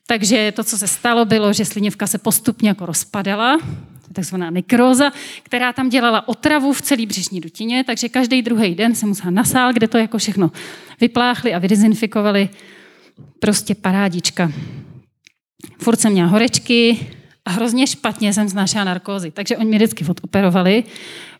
takže 0.07 0.53
to, 0.55 0.63
co 0.63 0.77
se 0.77 0.87
stalo, 0.87 1.25
bylo, 1.25 1.53
že 1.53 1.65
slinivka 1.65 2.07
se 2.07 2.17
postupně 2.17 2.69
jako 2.69 2.85
rozpadala, 2.85 3.57
takzvaná 4.13 4.49
nekróza, 4.49 5.11
která 5.43 5.73
tam 5.73 5.89
dělala 5.89 6.27
otravu 6.27 6.73
v 6.73 6.81
celé 6.81 7.05
břišní 7.05 7.41
dutině, 7.41 7.83
takže 7.83 8.09
každý 8.09 8.41
druhý 8.41 8.75
den 8.75 8.95
jsem 8.95 9.09
musela 9.09 9.31
na 9.31 9.43
sál, 9.43 9.73
kde 9.73 9.87
to 9.87 9.97
jako 9.97 10.17
všechno 10.17 10.51
vypláchli 11.01 11.53
a 11.53 11.59
vydezinfikovali. 11.59 12.49
Prostě 13.39 13.75
parádička. 13.75 14.51
Furt 15.77 15.99
jsem 15.99 16.11
měla 16.11 16.27
horečky 16.29 17.07
a 17.45 17.51
hrozně 17.51 17.87
špatně 17.87 18.33
jsem 18.33 18.49
znášela 18.49 18.83
narkózy, 18.83 19.31
takže 19.31 19.57
oni 19.57 19.67
mě 19.67 19.77
vždycky 19.77 20.05
odoperovali. 20.05 20.83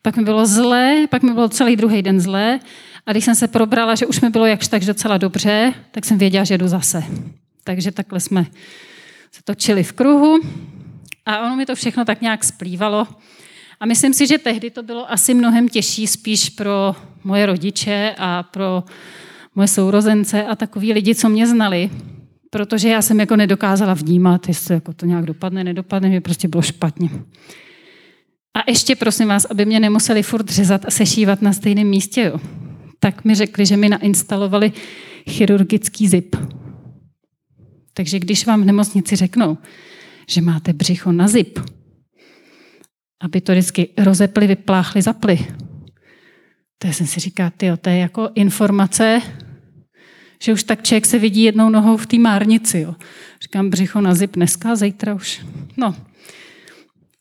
Pak 0.02 0.18
mi 0.18 0.24
bylo 0.24 0.46
zlé, 0.46 1.08
pak 1.10 1.24
mi 1.24 1.34
bylo 1.34 1.50
celý 1.50 1.76
druhý 1.76 2.02
den 2.02 2.20
zlé 2.20 2.60
a 3.06 3.12
když 3.12 3.26
jsem 3.26 3.36
se 3.36 3.48
probrala, 3.48 3.96
že 3.96 4.06
už 4.06 4.22
mi 4.22 4.30
bylo 4.30 4.46
jakž 4.46 4.68
tak 4.68 4.86
docela 4.86 5.18
dobře, 5.18 5.74
tak 5.92 6.06
jsem 6.06 6.18
věděla, 6.18 6.44
že 6.44 6.58
jdu 6.58 6.68
zase. 6.68 7.04
Takže 7.64 7.92
takhle 7.92 8.20
jsme 8.20 8.46
se 9.32 9.42
točili 9.44 9.84
v 9.84 9.94
kruhu 9.94 10.40
a 11.36 11.46
ono 11.46 11.56
mi 11.56 11.66
to 11.66 11.76
všechno 11.76 12.06
tak 12.06 12.22
nějak 12.22 12.44
splývalo. 12.44 13.08
A 13.80 13.86
myslím 13.86 14.14
si, 14.14 14.28
že 14.28 14.38
tehdy 14.38 14.70
to 14.70 14.84
bylo 14.84 15.12
asi 15.12 15.34
mnohem 15.34 15.70
těžší 15.70 16.08
spíš 16.08 16.50
pro 16.50 16.96
moje 17.24 17.46
rodiče 17.46 18.16
a 18.18 18.44
pro 18.44 18.84
moje 19.56 19.68
sourozence 19.68 20.44
a 20.44 20.56
takový 20.56 20.94
lidi, 20.94 21.16
co 21.16 21.30
mě 21.30 21.48
znali, 21.48 21.90
protože 22.50 22.90
já 22.90 23.02
jsem 23.02 23.20
jako 23.20 23.36
nedokázala 23.36 23.94
vnímat, 23.94 24.48
jestli 24.48 24.76
jako 24.76 24.94
to 24.94 25.06
nějak 25.06 25.26
dopadne, 25.26 25.64
nedopadne, 25.64 26.10
mě 26.10 26.22
prostě 26.22 26.48
bylo 26.48 26.62
špatně. 26.62 27.10
A 28.54 28.60
ještě 28.68 28.96
prosím 28.96 29.28
vás, 29.28 29.46
aby 29.46 29.66
mě 29.66 29.80
nemuseli 29.80 30.24
furt 30.24 30.50
řezat 30.50 30.86
a 30.86 30.92
sešívat 30.92 31.42
na 31.42 31.54
stejném 31.54 31.88
místě, 31.88 32.22
jo. 32.22 32.40
tak 33.00 33.26
mi 33.26 33.36
řekli, 33.36 33.66
že 33.66 33.78
mi 33.78 33.90
nainstalovali 33.90 34.72
chirurgický 35.30 36.08
zip. 36.08 36.36
Takže 37.94 38.20
když 38.20 38.46
vám 38.46 38.62
v 38.62 38.66
nemocnici 38.66 39.16
řeknou, 39.16 39.58
že 40.28 40.42
máte 40.42 40.74
břicho 40.74 41.12
na 41.12 41.28
zip, 41.28 41.60
aby 43.22 43.42
to 43.42 43.52
vždycky 43.52 43.90
rozepli, 43.98 44.48
vypláchli, 44.48 45.02
zapli. 45.02 45.48
To 46.78 46.88
jsem 46.88 47.08
si 47.08 47.20
říká, 47.20 47.50
ty, 47.58 47.72
to 47.82 47.90
je 47.90 47.98
jako 47.98 48.30
informace, 48.36 49.22
že 50.44 50.54
už 50.54 50.64
tak 50.64 50.84
člověk 50.84 51.06
se 51.06 51.20
vidí 51.20 51.44
jednou 51.44 51.70
nohou 51.70 51.98
v 51.98 52.06
té 52.06 52.20
márnici. 52.20 52.80
Jo. 52.80 52.96
Říkám, 53.42 53.70
břicho 53.70 54.02
na 54.02 54.16
zip 54.16 54.36
dneska, 54.36 54.76
zítra 54.76 55.14
už. 55.14 55.46
No. 55.78 55.96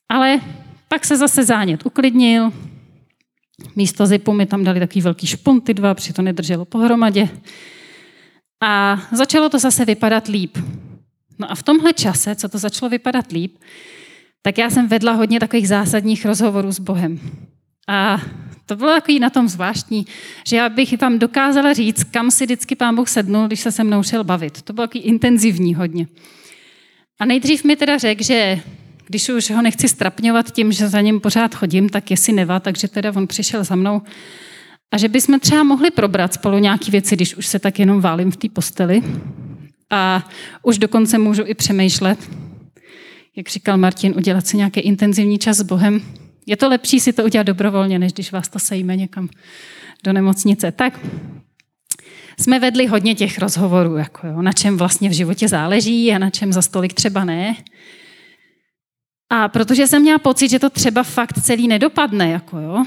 Ale 0.09 0.41
pak 0.89 1.05
se 1.05 1.17
zase 1.17 1.45
zánět 1.45 1.87
uklidnil. 1.87 2.53
Místo 3.77 4.07
zipu 4.07 4.33
mi 4.33 4.47
tam 4.47 4.65
dali 4.65 4.81
takový 4.81 5.01
velký 5.01 5.27
špunty 5.27 5.75
dva, 5.75 5.95
protože 5.95 6.13
to 6.13 6.23
nedrželo 6.23 6.65
pohromadě. 6.65 7.29
A 8.63 9.03
začalo 9.13 9.49
to 9.49 9.59
zase 9.59 9.85
vypadat 9.85 10.29
líp. 10.29 10.59
No 11.41 11.51
a 11.51 11.55
v 11.55 11.63
tomhle 11.63 11.93
čase, 11.93 12.35
co 12.35 12.49
to 12.49 12.59
začalo 12.59 12.91
vypadat 12.91 13.33
líp, 13.33 13.59
tak 14.43 14.59
já 14.59 14.71
jsem 14.71 14.89
vedla 14.89 15.13
hodně 15.13 15.41
takových 15.41 15.69
zásadních 15.69 16.25
rozhovorů 16.25 16.73
s 16.73 16.79
Bohem. 16.79 17.21
A 17.89 18.23
to 18.67 18.77
bylo 18.77 18.91
takový 18.91 19.21
na 19.21 19.31
tom 19.31 19.49
zvláštní, 19.49 20.07
že 20.47 20.57
já 20.57 20.69
bych 20.69 21.01
vám 21.01 21.19
dokázala 21.19 21.73
říct, 21.73 22.05
kam 22.05 22.31
si 22.31 22.45
vždycky 22.45 22.75
pán 22.75 22.97
Bůh 22.97 23.09
sednul, 23.09 23.47
když 23.47 23.61
se 23.61 23.73
se 23.73 23.85
mnou 23.85 24.03
šel 24.03 24.25
bavit. 24.25 24.63
To 24.63 24.73
bylo 24.73 24.87
takový 24.87 25.05
intenzivní 25.05 25.75
hodně. 25.75 26.07
A 27.21 27.25
nejdřív 27.25 27.65
mi 27.65 27.77
teda 27.77 27.99
řekl, 27.99 28.23
že 28.23 28.61
když 29.07 29.29
už 29.29 29.51
ho 29.51 29.63
nechci 29.63 29.89
strapňovat 29.89 30.51
tím, 30.51 30.73
že 30.73 30.89
za 30.89 31.01
ním 31.01 31.21
pořád 31.21 31.55
chodím, 31.55 31.89
tak 31.89 32.11
jestli 32.11 32.33
nevá, 32.33 32.61
takže 32.61 32.89
teda 32.89 33.13
on 33.17 33.27
přišel 33.27 33.65
za 33.65 33.77
mnou. 33.77 34.03
A 34.93 34.99
že 34.99 35.09
bychom 35.09 35.41
třeba 35.41 35.63
mohli 35.63 35.91
probrat 35.91 36.35
spolu 36.35 36.59
nějaké 36.59 36.91
věci, 36.91 37.17
když 37.17 37.37
už 37.37 37.47
se 37.47 37.59
tak 37.59 37.79
jenom 37.79 38.01
válím 38.01 38.31
v 38.31 38.37
té 38.37 38.49
posteli. 38.49 39.03
A 39.91 40.29
už 40.63 40.79
dokonce 40.79 41.19
můžu 41.19 41.43
i 41.47 41.55
přemýšlet, 41.55 42.31
jak 43.37 43.49
říkal 43.49 43.79
Martin, 43.79 44.15
udělat 44.17 44.47
si 44.47 44.57
nějaký 44.57 44.81
intenzivní 44.81 45.39
čas 45.39 45.57
s 45.57 45.63
Bohem. 45.63 46.01
Je 46.47 46.57
to 46.57 46.69
lepší 46.69 47.01
si 47.01 47.13
to 47.13 47.25
udělat 47.25 47.47
dobrovolně, 47.47 47.99
než 47.99 48.13
když 48.13 48.33
vás 48.33 48.49
to 48.49 48.59
sejme 48.59 48.97
někam 48.97 49.29
do 50.05 50.13
nemocnice. 50.13 50.73
Tak 50.73 51.01
jsme 52.39 52.59
vedli 52.59 52.87
hodně 52.87 53.15
těch 53.15 53.39
rozhovorů, 53.39 53.97
jako 53.97 54.27
jo, 54.27 54.43
na 54.43 54.53
čem 54.53 54.77
vlastně 54.77 55.09
v 55.09 55.13
životě 55.13 55.49
záleží 55.49 56.13
a 56.13 56.19
na 56.19 56.31
čem 56.31 56.53
za 56.53 56.63
stolik 56.63 56.95
třeba 56.95 57.25
ne. 57.25 57.57
A 59.31 59.49
protože 59.49 59.87
jsem 59.87 60.03
měla 60.03 60.19
pocit, 60.19 60.49
že 60.51 60.59
to 60.59 60.71
třeba 60.71 61.03
fakt 61.03 61.41
celý 61.43 61.69
nedopadne, 61.69 62.31
jako 62.31 62.59
jo, 62.59 62.85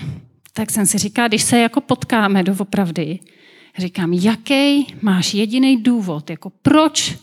tak 0.54 0.72
jsem 0.72 0.86
si 0.86 0.98
říkala, 0.98 1.28
když 1.28 1.44
se 1.44 1.60
jako 1.60 1.82
potkáme 1.82 2.44
doopravdy, 2.44 3.20
říkám, 3.77 4.13
jaký 4.13 4.88
máš 5.01 5.34
jediný 5.34 5.84
důvod, 5.84 6.30
jako 6.30 6.50
proč 6.62 7.18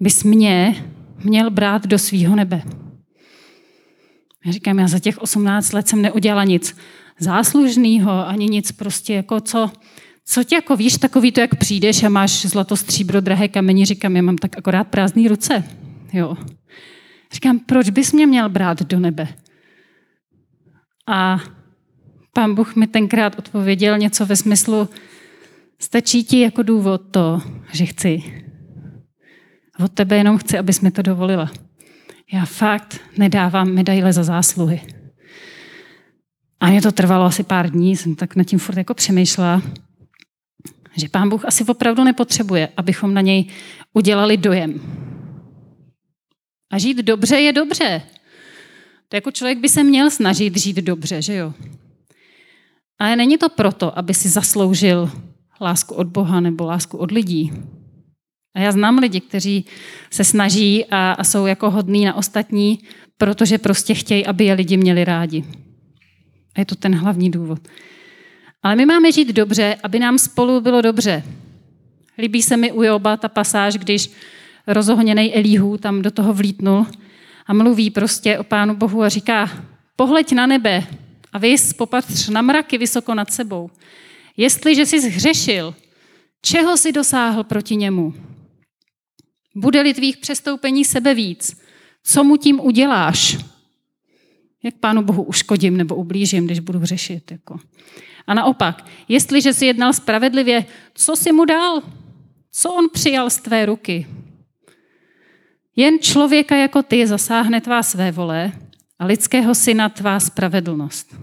bys 0.00 0.24
mě 0.24 0.84
měl 1.24 1.50
brát 1.50 1.86
do 1.86 1.98
svýho 1.98 2.36
nebe. 2.36 2.62
Já 4.46 4.52
říkám, 4.52 4.78
já 4.78 4.88
za 4.88 4.98
těch 4.98 5.18
18 5.18 5.72
let 5.72 5.88
jsem 5.88 6.02
neudělala 6.02 6.44
nic 6.44 6.76
záslužného, 7.18 8.26
ani 8.28 8.46
nic 8.46 8.72
prostě 8.72 9.14
jako 9.14 9.40
co, 9.40 9.70
co 10.24 10.44
tě 10.44 10.54
jako 10.54 10.76
víš, 10.76 10.98
takový 10.98 11.32
to, 11.32 11.40
jak 11.40 11.54
přijdeš 11.54 12.02
a 12.02 12.08
máš 12.08 12.46
zlato, 12.46 12.76
stříbro, 12.76 13.20
drahé 13.20 13.48
kameni, 13.48 13.84
říkám, 13.84 14.16
já 14.16 14.22
mám 14.22 14.38
tak 14.38 14.58
akorát 14.58 14.84
prázdné 14.84 15.28
ruce. 15.28 15.64
Jo. 16.12 16.36
Říkám, 17.32 17.58
proč 17.58 17.90
bys 17.90 18.12
mě 18.12 18.26
měl 18.26 18.48
brát 18.48 18.82
do 18.82 19.00
nebe? 19.00 19.28
A 21.06 21.40
pán 22.32 22.54
Bůh 22.54 22.76
mi 22.76 22.86
tenkrát 22.86 23.38
odpověděl 23.38 23.98
něco 23.98 24.26
ve 24.26 24.36
smyslu, 24.36 24.88
stačí 25.78 26.24
ti 26.24 26.40
jako 26.40 26.62
důvod 26.62 27.02
to, 27.10 27.42
že 27.72 27.86
chci. 27.86 28.22
Od 29.84 29.92
tebe 29.92 30.16
jenom 30.16 30.38
chci, 30.38 30.58
abys 30.58 30.80
mi 30.80 30.90
to 30.90 31.02
dovolila. 31.02 31.50
Já 32.32 32.44
fakt 32.44 33.00
nedávám 33.18 33.68
medaile 33.68 34.12
za 34.12 34.24
zásluhy. 34.24 34.80
A 36.60 36.70
mě 36.70 36.82
to 36.82 36.92
trvalo 36.92 37.24
asi 37.24 37.42
pár 37.42 37.70
dní, 37.70 37.96
jsem 37.96 38.14
tak 38.14 38.36
nad 38.36 38.44
tím 38.44 38.58
furt 38.58 38.78
jako 38.78 38.94
přemýšlela, 38.94 39.62
že 40.96 41.08
pán 41.08 41.28
Bůh 41.28 41.44
asi 41.44 41.64
opravdu 41.64 42.04
nepotřebuje, 42.04 42.68
abychom 42.76 43.14
na 43.14 43.20
něj 43.20 43.44
udělali 43.92 44.36
dojem. 44.36 44.80
A 46.70 46.78
žít 46.78 46.96
dobře 46.96 47.36
je 47.36 47.52
dobře. 47.52 48.02
To 49.08 49.16
jako 49.16 49.30
člověk 49.30 49.58
by 49.58 49.68
se 49.68 49.84
měl 49.84 50.10
snažit 50.10 50.56
žít 50.56 50.76
dobře, 50.76 51.22
že 51.22 51.34
jo? 51.34 51.52
Ale 52.98 53.16
není 53.16 53.38
to 53.38 53.48
proto, 53.48 53.98
aby 53.98 54.14
si 54.14 54.28
zasloužil 54.28 55.10
lásku 55.60 55.94
od 55.94 56.06
Boha 56.06 56.40
nebo 56.40 56.64
lásku 56.64 56.96
od 56.98 57.10
lidí. 57.10 57.52
A 58.54 58.60
já 58.60 58.72
znám 58.72 58.98
lidi, 58.98 59.20
kteří 59.20 59.64
se 60.10 60.24
snaží 60.24 60.84
a, 60.84 61.12
a 61.12 61.24
jsou 61.24 61.46
jako 61.46 61.70
hodní 61.70 62.04
na 62.04 62.14
ostatní, 62.14 62.78
protože 63.18 63.58
prostě 63.58 63.94
chtějí, 63.94 64.26
aby 64.26 64.44
je 64.44 64.54
lidi 64.54 64.76
měli 64.76 65.04
rádi. 65.04 65.44
A 66.54 66.60
je 66.60 66.64
to 66.66 66.74
ten 66.74 66.94
hlavní 66.94 67.30
důvod. 67.30 67.58
Ale 68.62 68.76
my 68.76 68.86
máme 68.86 69.12
žít 69.12 69.28
dobře, 69.28 69.76
aby 69.82 69.98
nám 69.98 70.18
spolu 70.18 70.60
bylo 70.60 70.82
dobře. 70.82 71.22
Líbí 72.18 72.42
se 72.42 72.56
mi 72.56 72.72
u 72.72 72.82
Joba 72.82 73.16
ta 73.16 73.28
pasáž, 73.28 73.74
když 73.74 74.10
rozohněný 74.66 75.34
Elíhu 75.34 75.78
tam 75.78 76.02
do 76.02 76.10
toho 76.10 76.34
vlítnul 76.34 76.86
a 77.46 77.52
mluví 77.52 77.90
prostě 77.90 78.38
o 78.38 78.44
Pánu 78.44 78.76
Bohu 78.76 79.02
a 79.02 79.08
říká, 79.08 79.50
pohleď 79.96 80.32
na 80.32 80.46
nebe 80.46 80.84
a 81.32 81.38
vys 81.38 81.72
popatř 81.72 82.28
na 82.28 82.42
mraky 82.42 82.78
vysoko 82.78 83.14
nad 83.14 83.32
sebou. 83.32 83.70
Jestliže 84.36 84.86
jsi 84.86 85.00
zhřešil, 85.00 85.74
Čeho 86.42 86.76
si 86.76 86.92
dosáhl 86.92 87.44
proti 87.44 87.76
němu? 87.76 88.14
Bude-li 89.54 89.94
tvých 89.94 90.16
přestoupení 90.16 90.84
sebe 90.84 91.14
víc, 91.14 91.60
co 92.02 92.24
mu 92.24 92.36
tím 92.36 92.60
uděláš? 92.60 93.38
Jak 94.62 94.74
Pánu 94.74 95.02
Bohu 95.02 95.22
uškodím 95.22 95.76
nebo 95.76 95.94
ublížím, 95.94 96.44
když 96.44 96.60
budu 96.60 96.84
řešit? 96.84 97.30
Jako. 97.30 97.58
A 98.26 98.34
naopak, 98.34 98.86
jestliže 99.08 99.52
si 99.52 99.66
jednal 99.66 99.92
spravedlivě, 99.92 100.64
co 100.94 101.16
si 101.16 101.32
mu 101.32 101.44
dal? 101.44 101.82
Co 102.52 102.74
on 102.74 102.88
přijal 102.92 103.30
z 103.30 103.38
tvé 103.38 103.66
ruky? 103.66 104.06
Jen 105.76 105.98
člověka 105.98 106.56
jako 106.56 106.82
ty 106.82 107.06
zasáhne 107.06 107.60
tvá 107.60 107.82
své 107.82 108.12
vole 108.12 108.52
a 108.98 109.06
lidského 109.06 109.54
syna 109.54 109.88
tvá 109.88 110.20
spravedlnost. 110.20 111.16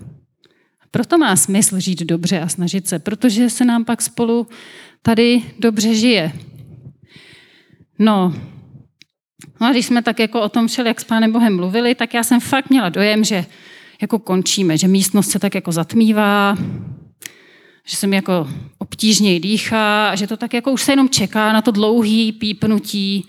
Proto 0.94 1.18
má 1.18 1.36
smysl 1.36 1.80
žít 1.80 2.00
dobře 2.04 2.40
a 2.40 2.48
snažit 2.48 2.88
se, 2.88 3.00
protože 3.00 3.50
se 3.50 3.66
nám 3.66 3.86
pak 3.86 4.02
spolu 4.02 4.48
tady 5.02 5.42
dobře 5.60 5.96
žije. 5.96 6.32
No, 8.00 8.34
no 9.62 9.68
a 9.68 9.72
když 9.72 9.86
jsme 9.86 10.02
tak 10.02 10.20
jako 10.20 10.42
o 10.42 10.50
tom 10.50 10.68
všel, 10.68 10.86
jak 10.88 11.02
s 11.02 11.04
Pánem 11.04 11.32
Bohem 11.32 11.56
mluvili, 11.56 11.96
tak 11.96 12.14
já 12.14 12.24
jsem 12.24 12.40
fakt 12.40 12.70
měla 12.70 12.90
dojem, 12.90 13.24
že 13.24 13.46
jako 14.02 14.20
končíme, 14.20 14.78
že 14.78 14.88
místnost 14.88 15.30
se 15.30 15.40
tak 15.40 15.56
jako 15.56 15.72
zatmívá, 15.72 16.58
že 17.86 17.96
se 17.96 18.08
mi 18.08 18.16
jako 18.16 18.50
obtížněji 18.78 19.40
dýchá 19.40 20.16
že 20.16 20.28
to 20.28 20.38
tak 20.38 20.54
jako 20.54 20.72
už 20.72 20.84
se 20.84 20.92
jenom 20.92 21.10
čeká 21.10 21.54
na 21.54 21.62
to 21.62 21.72
dlouhý 21.72 22.32
pípnutí. 22.32 23.28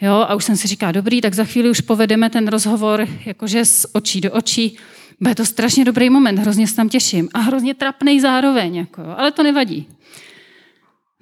Jo, 0.00 0.14
a 0.14 0.34
už 0.34 0.44
jsem 0.44 0.56
si 0.56 0.68
říká, 0.68 0.92
dobrý, 0.92 1.20
tak 1.20 1.34
za 1.34 1.44
chvíli 1.44 1.70
už 1.70 1.80
povedeme 1.80 2.30
ten 2.30 2.48
rozhovor 2.48 3.08
jakože 3.24 3.64
z 3.64 3.86
očí 3.92 4.20
do 4.20 4.32
očí. 4.32 4.78
Bude 5.20 5.34
to 5.34 5.46
strašně 5.46 5.84
dobrý 5.84 6.10
moment, 6.10 6.38
hrozně 6.38 6.66
se 6.66 6.76
tam 6.76 6.88
těším. 6.88 7.28
A 7.34 7.38
hrozně 7.38 7.74
trapnej 7.74 8.20
zároveň, 8.20 8.76
jako, 8.76 9.02
ale 9.16 9.32
to 9.32 9.42
nevadí. 9.42 9.88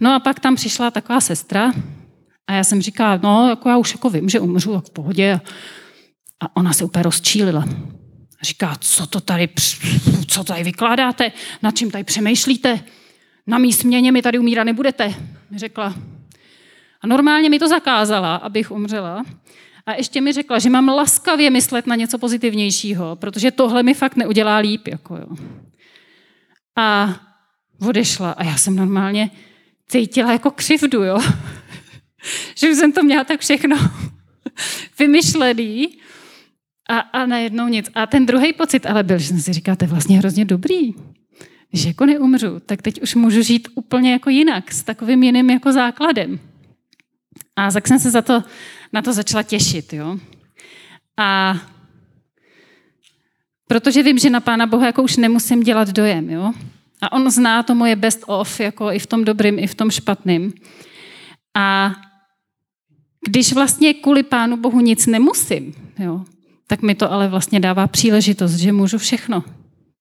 No 0.00 0.14
a 0.14 0.20
pak 0.20 0.40
tam 0.40 0.56
přišla 0.56 0.90
taková 0.90 1.20
sestra 1.20 1.72
a 2.46 2.52
já 2.52 2.64
jsem 2.64 2.82
říkala, 2.82 3.20
no, 3.22 3.48
jako 3.48 3.68
já 3.68 3.76
už 3.76 3.92
jako 3.92 4.10
vím, 4.10 4.28
že 4.28 4.40
umřu, 4.40 4.74
tak 4.74 4.84
v 4.84 4.90
pohodě. 4.90 5.40
A 6.40 6.56
ona 6.56 6.72
se 6.72 6.84
úplně 6.84 7.02
rozčílila. 7.02 7.64
Říká, 8.42 8.76
co 8.80 9.06
to 9.06 9.20
tady, 9.20 9.48
co 10.26 10.44
tady 10.44 10.64
vykládáte, 10.64 11.32
nad 11.62 11.76
čím 11.76 11.90
tady 11.90 12.04
přemýšlíte? 12.04 12.80
Na 13.46 13.58
mý 13.58 13.72
směně 13.72 14.12
mi 14.12 14.22
tady 14.22 14.38
umírat 14.38 14.64
nebudete, 14.64 15.14
mi 15.50 15.58
řekla. 15.58 15.94
A 17.00 17.06
normálně 17.06 17.50
mi 17.50 17.58
to 17.58 17.68
zakázala, 17.68 18.36
abych 18.36 18.70
umřela. 18.70 19.24
A 19.88 19.94
ještě 19.94 20.20
mi 20.20 20.32
řekla, 20.32 20.58
že 20.58 20.70
mám 20.70 20.88
laskavě 20.88 21.50
myslet 21.50 21.86
na 21.86 21.94
něco 21.94 22.18
pozitivnějšího, 22.18 23.16
protože 23.16 23.50
tohle 23.50 23.82
mi 23.82 23.94
fakt 23.94 24.16
neudělá 24.16 24.56
líp. 24.56 24.88
Jako 24.88 25.16
jo. 25.16 25.26
A 26.76 27.16
odešla. 27.80 28.30
A 28.30 28.44
já 28.44 28.56
jsem 28.56 28.76
normálně 28.76 29.30
cítila 29.86 30.32
jako 30.32 30.50
křivdu, 30.50 31.04
jo. 31.04 31.18
že 32.54 32.70
už 32.70 32.76
jsem 32.76 32.92
to 32.92 33.02
měla 33.02 33.24
tak 33.24 33.40
všechno 33.40 33.76
vymyšlený 34.98 35.98
a, 36.90 36.98
a 36.98 37.26
najednou 37.26 37.68
nic. 37.68 37.90
A 37.94 38.06
ten 38.06 38.26
druhý 38.26 38.52
pocit 38.52 38.86
ale 38.86 39.02
byl, 39.02 39.18
že 39.18 39.26
jsem 39.26 39.40
si 39.40 39.52
říkala, 39.52 39.76
to 39.76 39.84
je 39.84 39.88
vlastně 39.88 40.18
hrozně 40.18 40.44
dobrý. 40.44 40.94
Že 41.72 41.88
jako 41.88 42.06
neumřu, 42.06 42.60
tak 42.66 42.82
teď 42.82 43.02
už 43.02 43.14
můžu 43.14 43.42
žít 43.42 43.68
úplně 43.74 44.12
jako 44.12 44.30
jinak, 44.30 44.72
s 44.72 44.82
takovým 44.82 45.22
jiným 45.22 45.50
jako 45.50 45.72
základem. 45.72 46.40
A 47.56 47.70
tak 47.70 47.88
jsem 47.88 47.98
se 47.98 48.10
za 48.10 48.22
to, 48.22 48.42
na 48.92 49.02
to 49.02 49.12
začala 49.12 49.42
těšit. 49.42 49.92
Jo? 49.92 50.18
A 51.16 51.56
protože 53.68 54.02
vím, 54.02 54.18
že 54.18 54.30
na 54.30 54.40
Pána 54.40 54.66
Boha 54.66 54.86
jako 54.86 55.02
už 55.02 55.16
nemusím 55.16 55.62
dělat 55.62 55.88
dojem. 55.88 56.30
Jo? 56.30 56.52
A 57.00 57.12
on 57.12 57.30
zná 57.30 57.62
to 57.62 57.74
moje 57.74 57.96
best 57.96 58.24
of, 58.26 58.60
jako 58.60 58.92
i 58.92 58.98
v 58.98 59.06
tom 59.06 59.24
dobrým, 59.24 59.58
i 59.58 59.66
v 59.66 59.74
tom 59.74 59.90
špatným. 59.90 60.52
A 61.56 61.94
když 63.28 63.52
vlastně 63.52 63.94
kvůli 63.94 64.22
Pánu 64.22 64.56
Bohu 64.56 64.80
nic 64.80 65.06
nemusím, 65.06 65.74
jo, 65.98 66.24
tak 66.66 66.82
mi 66.82 66.94
to 66.94 67.12
ale 67.12 67.28
vlastně 67.28 67.60
dává 67.60 67.86
příležitost, 67.86 68.54
že 68.54 68.72
můžu 68.72 68.98
všechno. 68.98 69.44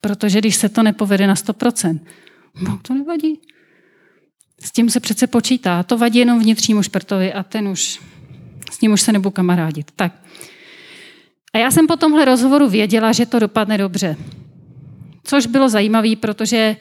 Protože 0.02 0.40
když 0.40 0.56
se 0.56 0.70
to 0.70 0.84
nepovede 0.84 1.28
na 1.28 1.34
100%, 1.34 2.00
no 2.62 2.80
to 2.82 2.94
nevadí. 2.94 3.40
S 4.62 4.72
tím 4.72 4.90
se 4.90 5.00
přece 5.00 5.28
počítá. 5.28 5.84
To 5.84 5.98
vadí 5.98 6.20
jenom 6.20 6.40
vnitřnímu 6.40 6.84
špertovi 6.84 7.34
a 7.34 7.44
ten 7.44 7.68
už, 7.68 8.02
s 8.78 8.82
ním 8.82 8.92
už 8.92 9.02
se 9.02 9.12
nebudu 9.12 9.32
kamarádit. 9.32 9.92
Tak. 9.96 10.14
A 11.54 11.58
já 11.58 11.72
jsem 11.72 11.88
po 11.88 11.96
tomhle 11.96 12.26
rozhovoru 12.26 12.70
věděla, 12.70 13.12
že 13.12 13.26
to 13.26 13.40
dopadne 13.40 13.78
dobře. 13.78 14.16
Což 15.24 15.48
bylo 15.48 15.70
zajímavé, 15.70 16.16
protože 16.16 16.76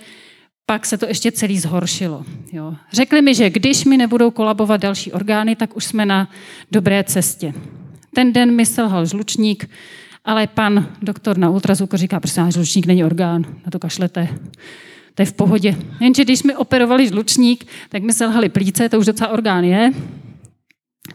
pak 0.66 0.86
se 0.86 0.98
to 0.98 1.06
ještě 1.06 1.32
celý 1.32 1.58
zhoršilo. 1.58 2.24
Jo. 2.52 2.74
Řekli 2.92 3.22
mi, 3.22 3.34
že 3.34 3.50
když 3.50 3.84
mi 3.84 3.96
nebudou 3.96 4.30
kolabovat 4.30 4.80
další 4.80 5.12
orgány, 5.12 5.56
tak 5.56 5.76
už 5.76 5.84
jsme 5.84 6.06
na 6.06 6.28
dobré 6.72 7.04
cestě. 7.04 7.54
Ten 8.14 8.32
den 8.32 8.54
mi 8.54 8.66
selhal 8.66 9.06
žlučník, 9.06 9.70
ale 10.24 10.46
pan 10.46 10.88
doktor 11.02 11.38
na 11.38 11.50
ultrazvuku 11.50 11.96
říká, 11.96 12.20
prosím 12.20 12.50
žlučník 12.50 12.86
není 12.86 13.04
orgán, 13.04 13.44
na 13.64 13.70
to 13.70 13.78
kašlete. 13.78 14.28
To 15.14 15.22
je 15.22 15.26
v 15.26 15.32
pohodě. 15.32 15.76
Jenže 16.00 16.24
když 16.24 16.42
mi 16.42 16.56
operovali 16.56 17.08
žlučník, 17.08 17.66
tak 17.88 18.02
mi 18.02 18.12
selhali 18.12 18.48
plíce, 18.48 18.88
to 18.88 18.98
už 18.98 19.06
docela 19.06 19.30
orgán 19.30 19.64
je. 19.64 19.92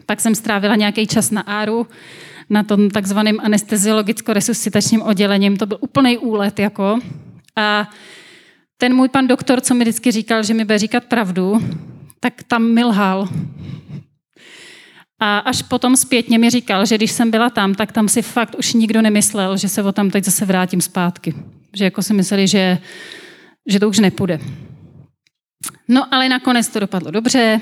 Pak 0.06 0.20
jsem 0.20 0.34
strávila 0.34 0.76
nějaký 0.76 1.06
čas 1.06 1.30
na 1.30 1.40
áru, 1.40 1.86
na 2.50 2.62
tom 2.62 2.90
takzvaném 2.90 3.36
anesteziologicko-resuscitačním 3.40 5.02
oddělením. 5.02 5.56
To 5.56 5.66
byl 5.66 5.78
úplný 5.80 6.18
úlet. 6.18 6.58
Jako. 6.58 6.98
A 7.56 7.90
ten 8.76 8.94
můj 8.94 9.08
pan 9.08 9.26
doktor, 9.26 9.60
co 9.60 9.74
mi 9.74 9.84
vždycky 9.84 10.10
říkal, 10.10 10.42
že 10.42 10.54
mi 10.54 10.64
bude 10.64 10.78
říkat 10.78 11.04
pravdu, 11.04 11.60
tak 12.20 12.42
tam 12.42 12.62
milhal. 12.62 13.28
A 15.20 15.38
až 15.38 15.62
potom 15.62 15.96
zpětně 15.96 16.38
mi 16.38 16.50
říkal, 16.50 16.86
že 16.86 16.96
když 16.96 17.12
jsem 17.12 17.30
byla 17.30 17.50
tam, 17.50 17.74
tak 17.74 17.92
tam 17.92 18.08
si 18.08 18.22
fakt 18.22 18.54
už 18.58 18.72
nikdo 18.74 19.02
nemyslel, 19.02 19.56
že 19.56 19.68
se 19.68 19.82
o 19.82 19.92
tam 19.92 20.10
teď 20.10 20.24
zase 20.24 20.44
vrátím 20.44 20.80
zpátky. 20.80 21.34
Že 21.76 21.84
jako 21.84 22.02
si 22.02 22.14
mysleli, 22.14 22.48
že, 22.48 22.78
že 23.68 23.80
to 23.80 23.88
už 23.88 23.98
nepůjde. 23.98 24.40
No 25.88 26.14
ale 26.14 26.28
nakonec 26.28 26.68
to 26.68 26.80
dopadlo 26.80 27.10
dobře. 27.10 27.60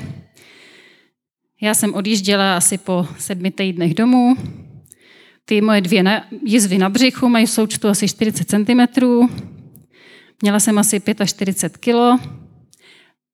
Já 1.62 1.74
jsem 1.74 1.94
odjížděla 1.94 2.56
asi 2.56 2.78
po 2.78 3.06
sedmi 3.18 3.50
týdnech 3.50 3.94
domů. 3.94 4.36
Ty 5.44 5.60
moje 5.60 5.80
dvě 5.80 6.22
jizvy 6.44 6.78
na 6.78 6.88
břichu 6.88 7.28
mají 7.28 7.46
v 7.46 7.50
součtu 7.50 7.88
asi 7.88 8.08
40 8.08 8.48
cm. 8.48 9.00
Měla 10.42 10.60
jsem 10.60 10.78
asi 10.78 11.02
45 11.24 11.76
kg, 11.76 12.22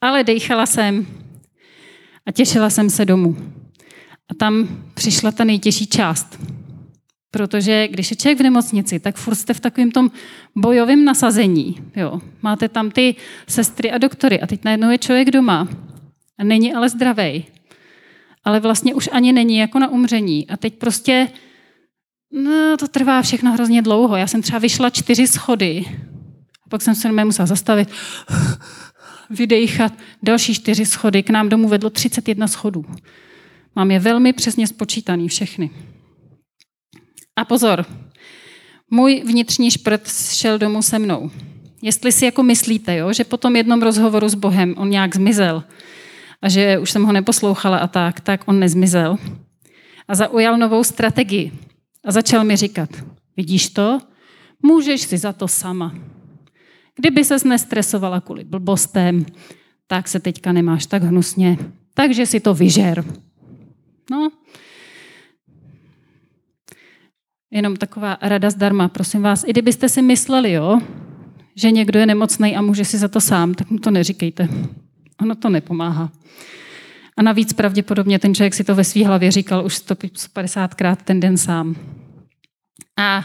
ale 0.00 0.24
dejchala 0.24 0.66
jsem 0.66 1.06
a 2.26 2.32
těšila 2.32 2.70
jsem 2.70 2.90
se 2.90 3.04
domů. 3.04 3.36
A 4.30 4.34
tam 4.34 4.68
přišla 4.94 5.32
ta 5.32 5.44
nejtěžší 5.44 5.86
část. 5.86 6.40
Protože 7.30 7.88
když 7.88 8.10
je 8.10 8.16
člověk 8.16 8.38
v 8.38 8.42
nemocnici, 8.42 9.00
tak 9.00 9.16
furt 9.16 9.34
jste 9.34 9.54
v 9.54 9.60
takovém 9.60 9.90
tom 9.90 10.10
bojovém 10.56 11.04
nasazení. 11.04 11.76
Jo. 11.96 12.20
Máte 12.42 12.68
tam 12.68 12.90
ty 12.90 13.14
sestry 13.48 13.90
a 13.90 13.98
doktory 13.98 14.40
a 14.40 14.46
teď 14.46 14.64
najednou 14.64 14.90
je 14.90 14.98
člověk 14.98 15.30
doma 15.30 15.68
a 16.38 16.44
není 16.44 16.74
ale 16.74 16.88
zdravý. 16.88 17.44
Ale 18.46 18.60
vlastně 18.60 18.94
už 18.94 19.08
ani 19.12 19.32
není 19.32 19.56
jako 19.56 19.78
na 19.78 19.88
umření. 19.88 20.50
A 20.50 20.56
teď 20.56 20.74
prostě 20.74 21.28
no, 22.32 22.76
to 22.76 22.88
trvá 22.88 23.22
všechno 23.22 23.52
hrozně 23.52 23.82
dlouho. 23.82 24.16
Já 24.16 24.26
jsem 24.26 24.42
třeba 24.42 24.58
vyšla 24.58 24.90
čtyři 24.90 25.26
schody 25.26 25.84
a 26.66 26.68
pak 26.68 26.82
jsem 26.82 26.94
se 26.94 27.24
musela 27.24 27.46
zastavit, 27.46 27.88
vydejchat. 29.30 29.92
Další 30.22 30.54
čtyři 30.54 30.86
schody. 30.86 31.22
K 31.22 31.30
nám 31.30 31.48
domů 31.48 31.68
vedlo 31.68 31.90
31 31.90 32.48
schodů. 32.48 32.84
Mám 33.76 33.90
je 33.90 33.98
velmi 33.98 34.32
přesně 34.32 34.66
spočítaný 34.66 35.28
všechny. 35.28 35.70
A 37.36 37.44
pozor, 37.44 37.84
můj 38.90 39.22
vnitřní 39.26 39.70
šprt 39.70 40.08
šel 40.32 40.58
domů 40.58 40.82
se 40.82 40.98
mnou. 40.98 41.30
Jestli 41.82 42.12
si 42.12 42.24
jako 42.24 42.42
myslíte, 42.42 42.96
jo, 42.96 43.12
že 43.12 43.24
po 43.24 43.36
tom 43.36 43.56
jednom 43.56 43.82
rozhovoru 43.82 44.28
s 44.28 44.34
Bohem 44.34 44.74
on 44.76 44.90
nějak 44.90 45.14
zmizel 45.14 45.64
a 46.46 46.48
že 46.48 46.78
už 46.78 46.90
jsem 46.90 47.04
ho 47.04 47.12
neposlouchala 47.12 47.78
a 47.78 47.86
tak, 47.86 48.20
tak 48.20 48.48
on 48.48 48.58
nezmizel. 48.58 49.16
A 50.08 50.14
zaujal 50.14 50.58
novou 50.58 50.84
strategii. 50.84 51.52
A 52.04 52.12
začal 52.12 52.44
mi 52.44 52.56
říkat, 52.56 52.90
vidíš 53.36 53.70
to? 53.70 53.98
Můžeš 54.62 55.00
si 55.00 55.18
za 55.18 55.32
to 55.32 55.48
sama. 55.48 55.94
Kdyby 56.96 57.24
ses 57.24 57.44
nestresovala 57.44 58.20
kvůli 58.20 58.44
blbostem, 58.44 59.26
tak 59.86 60.08
se 60.08 60.20
teďka 60.20 60.52
nemáš 60.52 60.86
tak 60.86 61.02
hnusně, 61.02 61.58
takže 61.94 62.26
si 62.26 62.40
to 62.40 62.54
vyžer. 62.54 63.04
No, 64.10 64.30
jenom 67.50 67.76
taková 67.76 68.18
rada 68.22 68.50
zdarma, 68.50 68.88
prosím 68.88 69.22
vás. 69.22 69.44
I 69.46 69.50
kdybyste 69.50 69.88
si 69.88 70.02
mysleli, 70.02 70.52
jo, 70.52 70.80
že 71.56 71.70
někdo 71.70 72.00
je 72.00 72.06
nemocný 72.06 72.56
a 72.56 72.62
může 72.62 72.84
si 72.84 72.98
za 72.98 73.08
to 73.08 73.20
sám, 73.20 73.54
tak 73.54 73.70
mu 73.70 73.78
to 73.78 73.90
neříkejte. 73.90 74.48
Ono 75.20 75.34
to 75.34 75.48
nepomáhá. 75.48 76.10
A 77.16 77.22
navíc 77.22 77.52
pravděpodobně 77.52 78.18
ten 78.18 78.34
člověk 78.34 78.54
si 78.54 78.64
to 78.64 78.74
ve 78.74 78.84
své 78.84 79.06
hlavě 79.06 79.30
říkal 79.30 79.64
už 79.64 79.74
150krát 79.74 80.96
ten 80.96 81.20
den 81.20 81.36
sám. 81.36 81.76
A 82.96 83.24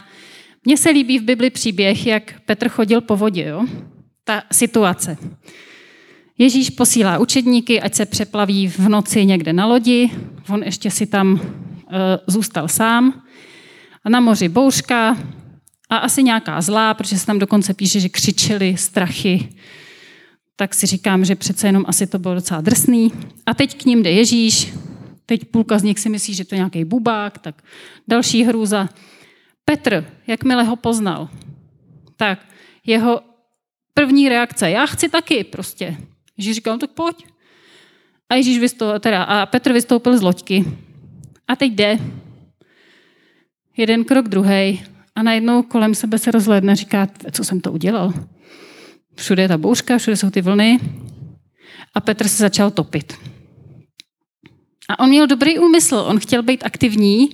mně 0.65 0.77
se 0.77 0.89
líbí 0.89 1.19
v 1.19 1.23
Bibli 1.23 1.49
příběh, 1.49 2.07
jak 2.07 2.41
Petr 2.45 2.69
chodil 2.69 3.01
po 3.01 3.15
vodě. 3.15 3.43
Jo? 3.43 3.65
Ta 4.23 4.43
situace. 4.51 5.17
Ježíš 6.37 6.69
posílá 6.69 7.17
učedníky, 7.17 7.81
ať 7.81 7.95
se 7.95 8.05
přeplaví 8.05 8.67
v 8.67 8.89
noci 8.89 9.25
někde 9.25 9.53
na 9.53 9.65
lodi. 9.65 10.09
On 10.49 10.63
ještě 10.63 10.91
si 10.91 11.05
tam 11.05 11.39
e, 11.39 11.41
zůstal 12.27 12.67
sám. 12.67 13.23
A 14.03 14.09
na 14.09 14.19
moři 14.19 14.49
bouřka 14.49 15.17
a 15.89 15.97
asi 15.97 16.23
nějaká 16.23 16.61
zlá, 16.61 16.93
protože 16.93 17.19
se 17.19 17.25
tam 17.25 17.39
dokonce 17.39 17.73
píše, 17.73 17.99
že 17.99 18.09
křičeli 18.09 18.77
strachy. 18.77 19.49
Tak 20.61 20.73
si 20.73 20.85
říkám, 20.85 21.25
že 21.25 21.35
přece 21.35 21.67
jenom 21.67 21.85
asi 21.87 22.07
to 22.07 22.19
bylo 22.19 22.35
docela 22.35 22.61
drsný. 22.61 23.11
A 23.45 23.53
teď 23.53 23.81
k 23.81 23.85
ním 23.85 24.03
jde 24.03 24.11
Ježíš. 24.11 24.73
Teď 25.25 25.45
půlka 25.45 25.79
z 25.79 25.83
nich 25.83 25.99
si 25.99 26.09
myslí, 26.09 26.33
že 26.33 26.45
to 26.45 26.55
je 26.55 26.57
nějaký 26.57 26.85
bubák, 26.85 27.37
tak 27.37 27.63
další 28.07 28.43
hrůza. 28.43 28.89
Petr, 29.65 30.05
jakmile 30.27 30.63
ho 30.63 30.75
poznal, 30.75 31.29
tak 32.15 32.39
jeho 32.85 33.21
první 33.93 34.29
reakce, 34.29 34.69
já 34.69 34.85
chci 34.85 35.09
taky 35.09 35.43
prostě. 35.43 35.97
Ježíš 36.37 36.55
říkal, 36.55 36.73
no 36.73 36.79
tak 36.79 36.91
pojď. 36.91 37.25
A 38.29 38.35
Ježíš 38.35 38.59
vystoupil, 38.59 38.99
teda, 38.99 39.23
a 39.23 39.45
Petr 39.45 39.73
vystoupil 39.73 40.17
z 40.17 40.21
loďky. 40.21 40.65
A 41.47 41.55
teď 41.55 41.71
jde. 41.71 41.99
Jeden 43.77 44.03
krok, 44.03 44.27
druhý. 44.27 44.83
A 45.15 45.23
najednou 45.23 45.63
kolem 45.63 45.95
sebe 45.95 46.19
se 46.19 46.31
rozhledne, 46.31 46.75
říká, 46.75 47.07
co 47.31 47.43
jsem 47.43 47.61
to 47.61 47.71
udělal. 47.71 48.13
Všude 49.15 49.41
je 49.41 49.47
ta 49.47 49.57
bouřka, 49.57 49.97
všude 49.97 50.17
jsou 50.17 50.29
ty 50.29 50.41
vlny. 50.41 50.79
A 51.93 52.01
Petr 52.01 52.27
se 52.27 52.37
začal 52.37 52.71
topit. 52.71 53.13
A 54.89 54.99
on 54.99 55.09
měl 55.09 55.27
dobrý 55.27 55.59
úmysl, 55.59 55.95
on 55.95 56.19
chtěl 56.19 56.43
být 56.43 56.63
aktivní 56.65 57.29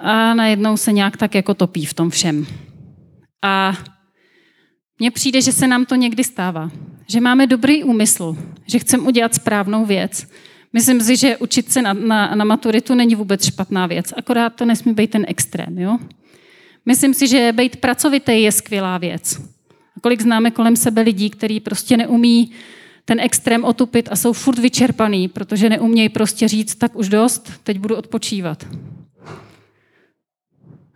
a 0.00 0.34
najednou 0.34 0.76
se 0.76 0.92
nějak 0.92 1.16
tak 1.16 1.34
jako 1.34 1.54
topí 1.54 1.86
v 1.86 1.94
tom 1.94 2.10
všem. 2.10 2.46
A 3.42 3.78
mně 4.98 5.10
přijde, 5.10 5.42
že 5.42 5.52
se 5.52 5.66
nám 5.66 5.86
to 5.86 5.94
někdy 5.94 6.24
stává. 6.24 6.70
Že 7.08 7.20
máme 7.20 7.46
dobrý 7.46 7.84
úmysl, 7.84 8.36
že 8.66 8.78
chceme 8.78 9.02
udělat 9.02 9.34
správnou 9.34 9.86
věc. 9.86 10.26
Myslím 10.72 11.00
si, 11.00 11.16
že 11.16 11.36
učit 11.36 11.72
se 11.72 11.82
na, 11.82 11.92
na, 11.92 12.34
na 12.34 12.44
maturitu 12.44 12.94
není 12.94 13.14
vůbec 13.14 13.46
špatná 13.46 13.86
věc, 13.86 14.12
akorát 14.16 14.50
to 14.50 14.64
nesmí 14.64 14.94
být 14.94 15.10
ten 15.10 15.24
extrém. 15.28 15.78
Jo? 15.78 15.98
Myslím 16.86 17.14
si, 17.14 17.28
že 17.28 17.52
být 17.52 17.76
pracovitý 17.76 18.42
je 18.42 18.52
skvělá 18.52 18.98
věc. 18.98 19.40
A 19.96 20.00
kolik 20.00 20.22
známe 20.22 20.50
kolem 20.50 20.76
sebe 20.76 21.02
lidí, 21.02 21.30
kteří 21.30 21.60
prostě 21.60 21.96
neumí 21.96 22.50
ten 23.04 23.20
extrém 23.20 23.64
otupit 23.64 24.08
a 24.12 24.16
jsou 24.16 24.32
furt 24.32 24.58
vyčerpaný, 24.58 25.28
protože 25.28 25.70
neumějí 25.70 26.08
prostě 26.08 26.48
říct, 26.48 26.74
tak 26.74 26.96
už 26.96 27.08
dost, 27.08 27.52
teď 27.62 27.78
budu 27.78 27.96
odpočívat. 27.96 28.66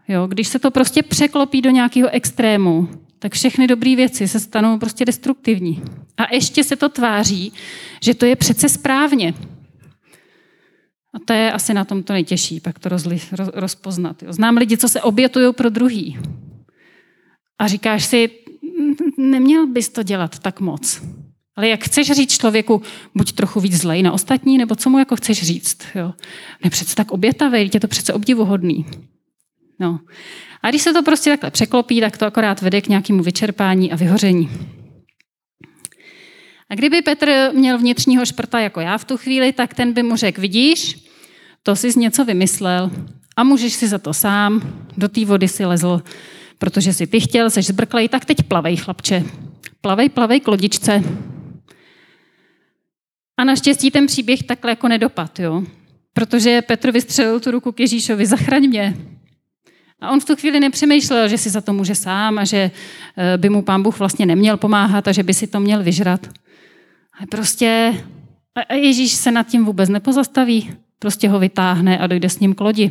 Jo, 0.09 0.26
když 0.26 0.48
se 0.48 0.59
to 0.59 0.70
prostě 0.70 1.02
překlopí 1.02 1.62
do 1.62 1.70
nějakého 1.70 2.09
extrému, 2.12 2.88
tak 3.18 3.32
všechny 3.32 3.66
dobré 3.66 3.96
věci 3.96 4.28
se 4.28 4.40
stanou 4.40 4.78
prostě 4.78 5.04
destruktivní. 5.04 5.82
A 6.16 6.35
ještě 6.35 6.64
se 6.64 6.76
to 6.76 6.88
tváří, 6.88 7.52
že 8.02 8.14
to 8.14 8.26
je 8.26 8.37
přece 8.37 8.68
správně. 8.68 9.35
A 11.14 11.18
to 11.24 11.32
je 11.32 11.52
asi 11.52 11.74
na 11.74 11.85
tom 11.85 12.02
to 12.02 12.12
nejtěžší, 12.12 12.61
pak 12.61 12.78
to 12.78 12.88
rozli, 12.88 13.20
roz, 13.32 13.48
rozpoznat. 13.54 14.22
Jo. 14.22 14.32
Znám 14.32 14.56
lidi, 14.56 14.76
co 14.76 14.88
se 14.88 15.02
obětují 15.02 15.52
pro 15.52 15.70
druhý. 15.70 16.18
A 17.59 17.66
říkáš 17.68 18.04
si, 18.04 18.30
neměl 19.16 19.66
bys 19.66 19.88
to 19.88 20.02
dělat 20.02 20.38
tak 20.38 20.61
moc. 20.61 21.02
Ale 21.57 21.68
jak 21.68 21.85
chceš 21.85 22.12
říct 22.12 22.38
člověku, 22.38 22.83
buď 23.14 23.33
trochu 23.33 23.61
víc 23.61 23.74
zlej 23.74 24.02
na 24.02 24.12
ostatní, 24.12 24.59
nebo 24.59 24.74
co 24.74 24.90
mu 24.90 24.98
jako 24.98 25.16
chceš 25.16 25.42
říct? 25.42 25.79
Jo? 25.94 26.12
Ne 26.64 26.70
přece 26.70 26.94
tak 26.94 27.11
obětavý, 27.11 27.70
je 27.74 27.81
to 27.81 27.88
přece 27.88 28.12
obdivuhodný. 28.12 28.87
No. 29.81 30.00
A 30.62 30.70
když 30.70 30.83
se 30.83 30.92
to 30.92 31.02
prostě 31.02 31.31
takhle 31.31 31.50
překlopí, 31.50 32.00
tak 32.00 32.16
to 32.16 32.26
akorát 32.26 32.62
vede 32.62 32.81
k 32.81 32.88
nějakému 32.88 33.22
vyčerpání 33.22 33.92
a 33.92 33.96
vyhoření. 33.96 34.50
A 36.70 36.74
kdyby 36.74 37.02
Petr 37.02 37.50
měl 37.52 37.79
vnitřního 37.79 38.26
šprta 38.26 38.61
jako 38.61 38.81
já 38.81 38.98
v 38.98 39.05
tu 39.05 39.16
chvíli, 39.16 39.52
tak 39.52 39.74
ten 39.74 39.92
by 39.92 40.02
mu 40.02 40.16
řekl, 40.16 40.40
vidíš, 40.40 41.07
to 41.62 41.76
jsi 41.76 41.98
něco 41.98 42.24
vymyslel 42.24 42.90
a 43.37 43.44
můžeš 43.44 43.72
si 43.72 43.88
za 43.88 43.98
to 43.98 44.14
sám, 44.14 44.62
do 44.96 45.09
té 45.09 45.24
vody 45.24 45.48
si 45.48 45.64
lezl, 45.64 46.02
protože 46.59 46.92
si 46.92 47.07
ty 47.07 47.21
chtěl, 47.21 47.51
seš 47.51 47.66
zbrklej, 47.66 48.09
tak 48.09 48.25
teď 48.25 48.42
plavej, 48.42 48.77
chlapče. 48.77 49.25
Plavej, 49.81 50.09
plavej 50.09 50.40
k 50.40 50.49
lodičce. 50.49 51.03
A 53.38 53.45
naštěstí 53.45 53.90
ten 53.90 54.07
příběh 54.07 54.42
takhle 54.42 54.71
jako 54.71 54.88
nedopad, 54.88 55.38
jo? 55.38 55.62
Protože 56.12 56.62
Petr 56.62 56.92
vystřelil 56.92 57.40
tu 57.40 57.51
ruku 57.51 57.73
k 57.73 57.81
Ježíšovi, 57.81 58.27
zachraň 58.27 58.69
mě. 58.69 58.97
A 60.01 60.11
on 60.11 60.21
v 60.21 60.25
tu 60.25 60.37
chvíli 60.37 60.61
nepřemýšlel, 60.61 61.29
že 61.29 61.38
si 61.38 61.51
za 61.51 61.61
to 61.61 61.73
může 61.73 61.95
sám 61.95 62.38
a 62.38 62.45
že 62.45 62.71
eh, 63.16 63.38
by 63.38 63.49
mu 63.49 63.62
pán 63.62 63.83
Bůh 63.83 63.99
vlastně 63.99 64.27
neměl 64.27 64.57
pomáhat 64.57 65.09
a 65.09 65.12
že 65.12 65.23
by 65.23 65.35
si 65.35 65.47
to 65.47 65.61
měl 65.61 65.83
vyžrat. 65.83 66.27
Ale 67.19 67.27
prostě 67.31 67.95
a 68.69 68.75
Ježíš 68.75 69.12
se 69.12 69.31
nad 69.31 69.47
tím 69.47 69.64
vůbec 69.64 69.88
nepozastaví, 69.88 70.73
prostě 70.99 71.29
ho 71.29 71.38
vytáhne 71.38 71.99
a 71.99 72.07
dojde 72.07 72.29
s 72.29 72.38
ním 72.38 72.55
k 72.55 72.61
lodi. 72.61 72.90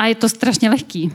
A 0.00 0.06
je 0.06 0.14
to 0.14 0.28
strašně 0.28 0.70
lehký. 0.70 1.12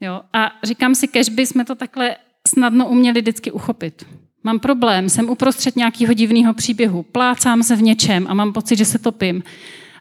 Jo, 0.00 0.20
a 0.32 0.52
říkám 0.62 0.94
si, 0.94 1.08
kež 1.08 1.28
by 1.28 1.46
jsme 1.46 1.64
to 1.64 1.74
takhle 1.74 2.16
snadno 2.48 2.88
uměli 2.88 3.20
vždycky 3.20 3.52
uchopit. 3.52 4.06
Mám 4.44 4.58
problém, 4.58 5.08
jsem 5.08 5.30
uprostřed 5.30 5.76
nějakého 5.76 6.14
divného 6.14 6.54
příběhu, 6.54 7.02
plácám 7.02 7.62
se 7.62 7.76
v 7.76 7.82
něčem 7.82 8.26
a 8.28 8.34
mám 8.34 8.52
pocit, 8.52 8.76
že 8.76 8.84
se 8.84 8.98
topím. 8.98 9.42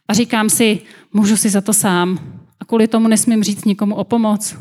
A 0.07 0.13
říkám 0.13 0.49
si, 0.49 0.81
můžu 1.13 1.37
si 1.37 1.49
za 1.49 1.61
to 1.61 1.73
sám. 1.73 2.19
A 2.59 2.65
kvůli 2.65 2.87
tomu 2.87 3.07
nesmím 3.07 3.43
říct 3.43 3.65
nikomu 3.65 3.95
o 3.95 4.03
pomoc. 4.03 4.57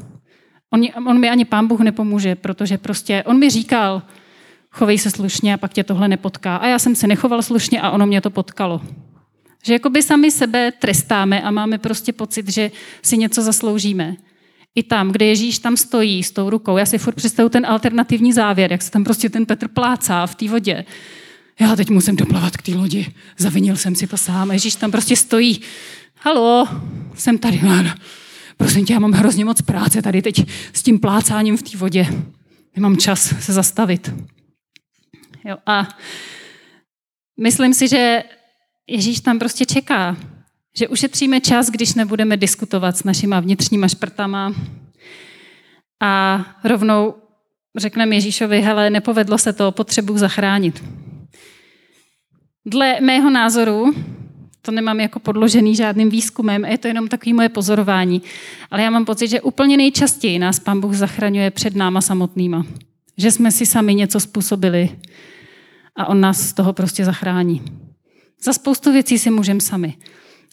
On, 0.70 0.83
on 1.07 1.20
mi 1.20 1.31
ani 1.31 1.44
pán 1.44 1.66
Bůh 1.66 1.81
nepomůže, 1.81 2.35
protože 2.35 2.79
prostě 2.79 3.22
on 3.27 3.38
mi 3.38 3.51
říkal, 3.51 4.03
chovej 4.70 4.98
se 4.98 5.11
slušně 5.11 5.55
a 5.55 5.57
pak 5.57 5.72
tě 5.72 5.85
tohle 5.85 6.09
nepotká. 6.09 6.57
A 6.57 6.66
já 6.66 6.79
jsem 6.79 6.94
se 6.94 7.07
nechoval 7.07 7.42
slušně 7.42 7.81
a 7.81 7.90
ono 7.90 8.07
mě 8.07 8.20
to 8.20 8.31
potkalo. 8.31 8.81
Že 9.64 9.72
jakoby 9.72 10.03
sami 10.03 10.31
sebe 10.31 10.72
trestáme 10.72 11.42
a 11.42 11.51
máme 11.51 11.79
prostě 11.79 12.12
pocit, 12.12 12.48
že 12.48 12.70
si 13.03 13.16
něco 13.16 13.42
zasloužíme. 13.42 14.16
I 14.78 14.82
tam, 14.82 15.12
kde 15.12 15.26
Ježíš 15.26 15.58
tam 15.58 15.76
stojí 15.76 16.22
s 16.22 16.30
tou 16.30 16.50
rukou, 16.50 16.76
já 16.76 16.86
si 16.86 16.98
furt 16.98 17.14
představu 17.14 17.48
ten 17.48 17.66
alternativní 17.66 18.32
závěr, 18.32 18.72
jak 18.72 18.82
se 18.82 18.90
tam 18.90 19.04
prostě 19.04 19.30
ten 19.30 19.46
Petr 19.46 19.68
plácá 19.68 20.26
v 20.26 20.34
té 20.34 20.48
vodě. 20.48 20.84
Já 21.60 21.76
teď 21.76 21.90
musím 21.90 22.16
doplavat 22.16 22.56
k 22.56 22.62
té 22.62 22.74
lodi, 22.74 23.14
zavinil 23.38 23.76
jsem 23.76 23.94
si 23.94 24.06
to 24.06 24.16
sám. 24.16 24.50
Ježíš 24.50 24.74
tam 24.74 24.90
prostě 24.90 25.16
stojí. 25.16 25.60
Halo, 26.20 26.68
jsem 27.14 27.38
tady. 27.38 27.60
Prosím 28.56 28.86
tě, 28.86 28.92
já 28.92 28.98
mám 28.98 29.12
hrozně 29.12 29.44
moc 29.44 29.62
práce 29.62 30.02
tady 30.02 30.22
teď 30.22 30.50
s 30.72 30.82
tím 30.82 30.98
plácáním 30.98 31.56
v 31.56 31.62
té 31.62 31.78
vodě. 31.78 32.06
Nemám 32.76 32.96
čas 32.96 33.34
se 33.40 33.52
zastavit. 33.52 34.12
Jo, 35.44 35.56
a 35.66 35.88
myslím 37.40 37.74
si, 37.74 37.88
že 37.88 38.22
Ježíš 38.86 39.20
tam 39.20 39.38
prostě 39.38 39.66
čeká, 39.66 40.16
že 40.76 40.88
ušetříme 40.88 41.40
čas, 41.40 41.70
když 41.70 41.94
nebudeme 41.94 42.37
diskutovat 42.37 42.96
s 42.96 43.04
našima 43.04 43.40
vnitřníma 43.40 43.88
šprtama 43.88 44.54
a 46.00 46.44
rovnou 46.64 47.14
řekneme 47.76 48.14
Ježíšovi, 48.14 48.61
hele, 48.61 48.90
nepovedlo 48.90 49.38
se 49.38 49.52
to, 49.52 49.72
potřebuji 49.72 50.18
zachránit. 50.18 50.85
Dle 52.66 53.00
mého 53.00 53.31
názoru, 53.31 53.94
to 54.62 54.72
nemám 54.72 55.00
jako 55.00 55.18
podložený 55.18 55.76
žádným 55.76 56.11
výzkumem, 56.11 56.64
je 56.64 56.78
to 56.78 56.88
jenom 56.88 57.09
takové 57.09 57.35
moje 57.35 57.48
pozorování, 57.48 58.22
ale 58.70 58.83
já 58.83 58.90
mám 58.90 59.04
pocit, 59.04 59.28
že 59.28 59.40
úplně 59.40 59.76
nejčastěji 59.76 60.38
nás 60.38 60.61
Pán 60.61 60.81
Bůh 60.81 60.94
zachraňuje 60.94 61.50
před 61.50 61.76
náma 61.76 62.00
samotnýma. 62.00 62.66
Že 63.16 63.31
jsme 63.31 63.52
si 63.52 63.66
sami 63.66 63.94
něco 63.94 64.20
způsobili 64.20 64.90
a 65.96 66.07
On 66.07 66.20
nás 66.20 66.40
z 66.40 66.52
toho 66.52 66.72
prostě 66.72 67.04
zachrání. 67.04 67.62
Za 68.42 68.52
spoustu 68.52 68.92
věcí 68.92 69.18
si 69.18 69.31
můžeme 69.31 69.61
sami. 69.61 69.94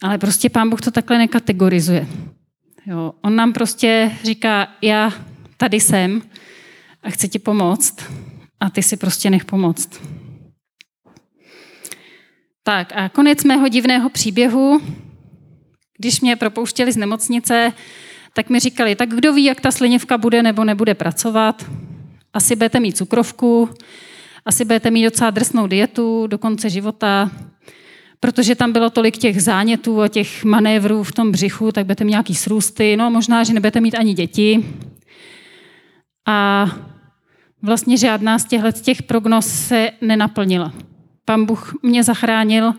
Ale 0.02 0.18
prostě 0.18 0.50
pán 0.50 0.70
Bůh 0.70 0.80
to 0.80 0.90
takhle 0.90 1.18
nekategorizuje. 1.18 2.06
Jo, 2.86 3.12
on 3.22 3.36
nám 3.36 3.52
prostě 3.52 4.12
říká, 4.24 4.68
já 4.82 5.12
tady 5.56 5.80
jsem 5.80 6.22
a 7.02 7.10
chci 7.10 7.28
ti 7.28 7.38
pomoct 7.38 7.96
a 8.60 8.70
ty 8.70 8.82
si 8.82 8.96
prostě 8.96 9.30
nech 9.30 9.44
pomoct. 9.44 10.00
Tak 12.62 12.92
a 12.94 13.08
konec 13.08 13.44
mého 13.44 13.68
divného 13.68 14.10
příběhu. 14.10 14.80
Když 15.98 16.20
mě 16.20 16.36
propouštěli 16.36 16.92
z 16.92 16.96
nemocnice, 16.96 17.72
tak 18.32 18.50
mi 18.50 18.60
říkali, 18.60 18.94
tak 18.94 19.08
kdo 19.08 19.32
ví, 19.32 19.44
jak 19.44 19.60
ta 19.60 19.70
slinivka 19.70 20.18
bude 20.18 20.42
nebo 20.42 20.64
nebude 20.64 20.94
pracovat. 20.94 21.64
Asi 22.32 22.56
budete 22.56 22.80
mít 22.80 22.96
cukrovku, 22.96 23.70
asi 24.44 24.64
budete 24.64 24.90
mít 24.90 25.04
docela 25.04 25.30
drsnou 25.30 25.66
dietu 25.66 26.26
do 26.26 26.38
konce 26.38 26.70
života, 26.70 27.30
protože 28.20 28.54
tam 28.54 28.72
bylo 28.72 28.90
tolik 28.90 29.18
těch 29.18 29.42
zánětů 29.42 30.02
a 30.02 30.08
těch 30.08 30.44
manévrů 30.44 31.02
v 31.02 31.12
tom 31.12 31.32
břichu, 31.32 31.72
tak 31.72 31.86
budete 31.86 32.04
mít 32.04 32.10
nějaký 32.10 32.34
srůsty, 32.34 32.96
no 32.96 33.10
možná, 33.10 33.44
že 33.44 33.52
nebudete 33.52 33.80
mít 33.80 33.94
ani 33.94 34.14
děti. 34.14 34.64
A 36.26 36.66
vlastně 37.62 37.96
žádná 37.96 38.38
z 38.38 38.44
těchto 38.44 38.72
těch 38.72 39.02
prognoz 39.02 39.46
se 39.46 39.90
nenaplnila. 40.00 40.72
Pan 41.24 41.44
Bůh 41.44 41.74
mě 41.82 42.04
zachránil 42.04 42.74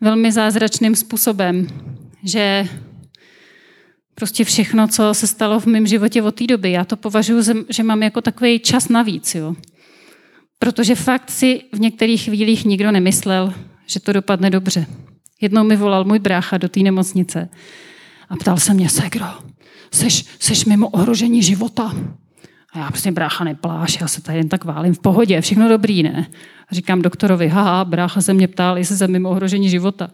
velmi 0.00 0.32
zázračným 0.32 0.96
způsobem, 0.96 1.66
že 2.24 2.68
prostě 4.14 4.44
všechno, 4.44 4.88
co 4.88 5.14
se 5.14 5.26
stalo 5.26 5.60
v 5.60 5.66
mém 5.66 5.86
životě 5.86 6.22
od 6.22 6.34
té 6.34 6.46
doby, 6.46 6.72
já 6.72 6.84
to 6.84 6.96
považuji, 6.96 7.42
že 7.68 7.82
mám 7.82 8.02
jako 8.02 8.20
takový 8.20 8.58
čas 8.58 8.88
navíc. 8.88 9.34
Jo. 9.34 9.54
Protože 10.58 10.94
fakt 10.94 11.30
si 11.30 11.60
v 11.72 11.80
některých 11.80 12.24
chvílích 12.24 12.64
nikdo 12.64 12.90
nemyslel, 12.90 13.54
že 13.86 14.00
to 14.00 14.12
dopadne 14.12 14.50
dobře. 14.50 14.86
Jednou 15.40 15.64
mi 15.64 15.76
volal 15.76 16.04
můj 16.04 16.18
brácha 16.18 16.58
do 16.58 16.68
té 16.68 16.80
nemocnice 16.80 17.48
a 18.28 18.36
ptal 18.36 18.56
se 18.56 18.74
mě, 18.74 18.88
Segro, 18.88 19.26
seš, 19.92 20.26
seš 20.38 20.64
mimo 20.64 20.88
ohrožení 20.88 21.42
života? 21.42 21.94
A 22.72 22.78
já 22.78 22.88
prostě 22.88 23.12
brácha 23.12 23.44
nepláš, 23.44 24.00
já 24.00 24.08
se 24.08 24.22
tady 24.22 24.38
jen 24.38 24.48
tak 24.48 24.64
válím 24.64 24.94
v 24.94 24.98
pohodě, 24.98 25.40
všechno 25.40 25.68
dobrý, 25.68 26.02
ne? 26.02 26.26
A 26.68 26.74
říkám 26.74 27.02
doktorovi, 27.02 27.48
haha, 27.48 27.84
brácha 27.84 28.20
se 28.20 28.34
mě 28.34 28.48
ptal, 28.48 28.78
jestli 28.78 28.96
jsem 28.96 29.12
mimo 29.12 29.30
ohrožení 29.30 29.68
života. 29.68 30.10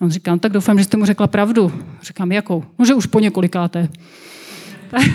A 0.00 0.04
on 0.04 0.10
říká, 0.10 0.30
no, 0.30 0.38
tak 0.38 0.52
doufám, 0.52 0.78
že 0.78 0.84
jste 0.84 0.96
mu 0.96 1.04
řekla 1.04 1.26
pravdu. 1.26 1.72
Říkám, 2.02 2.32
jakou? 2.32 2.64
No, 2.78 2.86
že 2.86 2.94
už 2.94 3.06
po 3.06 3.20
několikáté. 3.20 3.88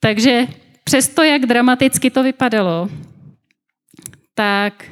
Takže 0.00 0.46
přesto, 0.84 1.22
jak 1.22 1.46
dramaticky 1.46 2.10
to 2.10 2.22
vypadalo, 2.22 2.88
tak 4.34 4.84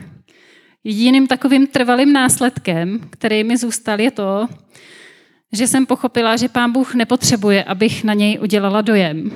jediným 0.88 1.27
takovým 1.27 1.66
trvalým 1.66 2.12
následkem, 2.12 3.01
který 3.11 3.44
mi 3.44 3.57
zůstal, 3.57 4.01
je 4.01 4.11
to, 4.11 4.48
že 5.53 5.66
jsem 5.66 5.87
pochopila, 5.87 6.37
že 6.37 6.48
pán 6.48 6.72
Bůh 6.72 6.94
nepotřebuje, 6.94 7.64
abych 7.64 8.05
na 8.05 8.14
něj 8.14 8.38
udělala 8.42 8.81
dojem. 8.81 9.31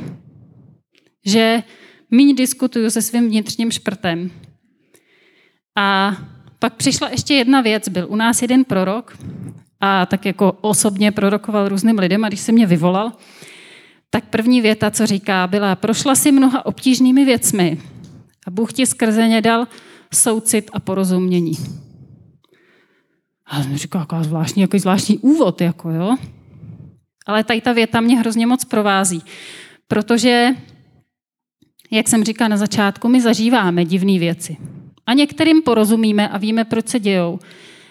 Že 1.26 1.62
míň 2.10 2.36
diskutuju 2.36 2.90
se 2.90 3.02
svým 3.02 3.28
vnitřním 3.28 3.70
šprtem. 3.70 4.30
A 5.76 6.16
pak 6.58 6.74
přišla 6.74 7.08
ještě 7.08 7.34
jedna 7.34 7.60
věc. 7.60 7.88
Byl 7.88 8.06
u 8.08 8.16
nás 8.16 8.42
jeden 8.42 8.64
prorok 8.64 9.18
a 9.80 10.06
tak 10.06 10.26
jako 10.26 10.52
osobně 10.60 11.12
prorokoval 11.12 11.68
různým 11.68 11.98
lidem 11.98 12.24
a 12.24 12.28
když 12.28 12.40
se 12.40 12.52
mě 12.52 12.66
vyvolal, 12.66 13.12
tak 14.10 14.24
první 14.24 14.60
věta, 14.60 14.90
co 14.90 15.06
říká, 15.06 15.46
byla, 15.46 15.76
prošla 15.76 16.14
si 16.14 16.32
mnoha 16.32 16.66
obtížnými 16.66 17.24
věcmi 17.24 17.78
a 18.46 18.50
Bůh 18.50 18.72
ti 18.72 18.86
skrze 18.86 19.28
ně 19.28 19.40
dal 19.40 19.66
soucit 20.14 20.70
a 20.72 20.80
porozumění. 20.80 21.52
A 23.46 23.62
jsem 23.62 23.76
říkal, 23.76 24.02
jaká 24.02 24.22
zvláštní, 24.22 24.62
jaký 24.62 24.78
zvláštní 24.78 25.18
úvod, 25.18 25.60
jako 25.60 25.90
jo. 25.90 26.16
Ale 27.26 27.44
tady 27.44 27.60
ta 27.60 27.72
věta 27.72 28.00
mě 28.00 28.18
hrozně 28.18 28.46
moc 28.46 28.64
provází, 28.64 29.22
protože, 29.88 30.48
jak 31.90 32.08
jsem 32.08 32.24
říkala 32.24 32.48
na 32.48 32.56
začátku, 32.56 33.08
my 33.08 33.20
zažíváme 33.20 33.84
divné 33.84 34.18
věci. 34.18 34.56
A 35.06 35.12
některým 35.14 35.62
porozumíme 35.62 36.28
a 36.28 36.38
víme, 36.38 36.64
proč 36.64 36.88
se 36.88 37.00
dějou. 37.00 37.38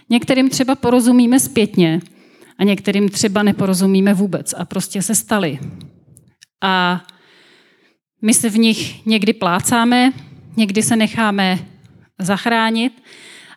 Některým 0.10 0.50
třeba 0.50 0.76
porozumíme 0.76 1.40
zpětně 1.40 2.02
a 2.58 2.64
některým 2.64 3.10
třeba 3.10 3.44
neporozumíme 3.44 4.14
vůbec 4.14 4.54
a 4.54 4.66
prostě 4.66 5.02
se 5.02 5.16
staly. 5.16 5.60
A 6.62 7.04
my 8.22 8.34
se 8.34 8.50
v 8.50 8.58
nich 8.58 9.06
někdy 9.06 9.34
plácáme, 9.34 10.14
někdy 10.58 10.84
se 10.84 10.96
necháme 10.96 11.71
zachránit. 12.24 13.04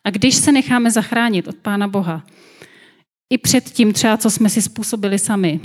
A 0.04 0.10
když 0.10 0.34
se 0.34 0.52
necháme 0.52 0.90
zachránit 0.90 1.48
od 1.48 1.56
Pána 1.56 1.88
Boha, 1.88 2.24
i 3.30 3.38
před 3.38 3.64
tím 3.64 3.92
třeba, 3.92 4.16
co 4.16 4.30
jsme 4.30 4.48
si 4.48 4.62
způsobili 4.62 5.18
sami, 5.18 5.60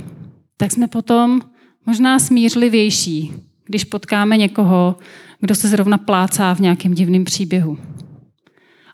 tak 0.56 0.72
jsme 0.72 0.88
potom 0.88 1.40
možná 1.86 2.18
smířlivější, 2.18 3.32
když 3.64 3.84
potkáme 3.84 4.36
někoho, 4.36 4.96
kdo 5.40 5.54
se 5.54 5.68
zrovna 5.68 5.98
plácá 5.98 6.54
v 6.54 6.60
nějakém 6.60 6.94
divném 6.94 7.24
příběhu. 7.24 7.78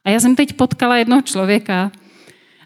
A 0.05 0.11
já 0.11 0.21
jsem 0.21 0.37
teď 0.37 0.53
potkala 0.53 0.97
jednoho 0.97 1.23
člověka 1.23 1.93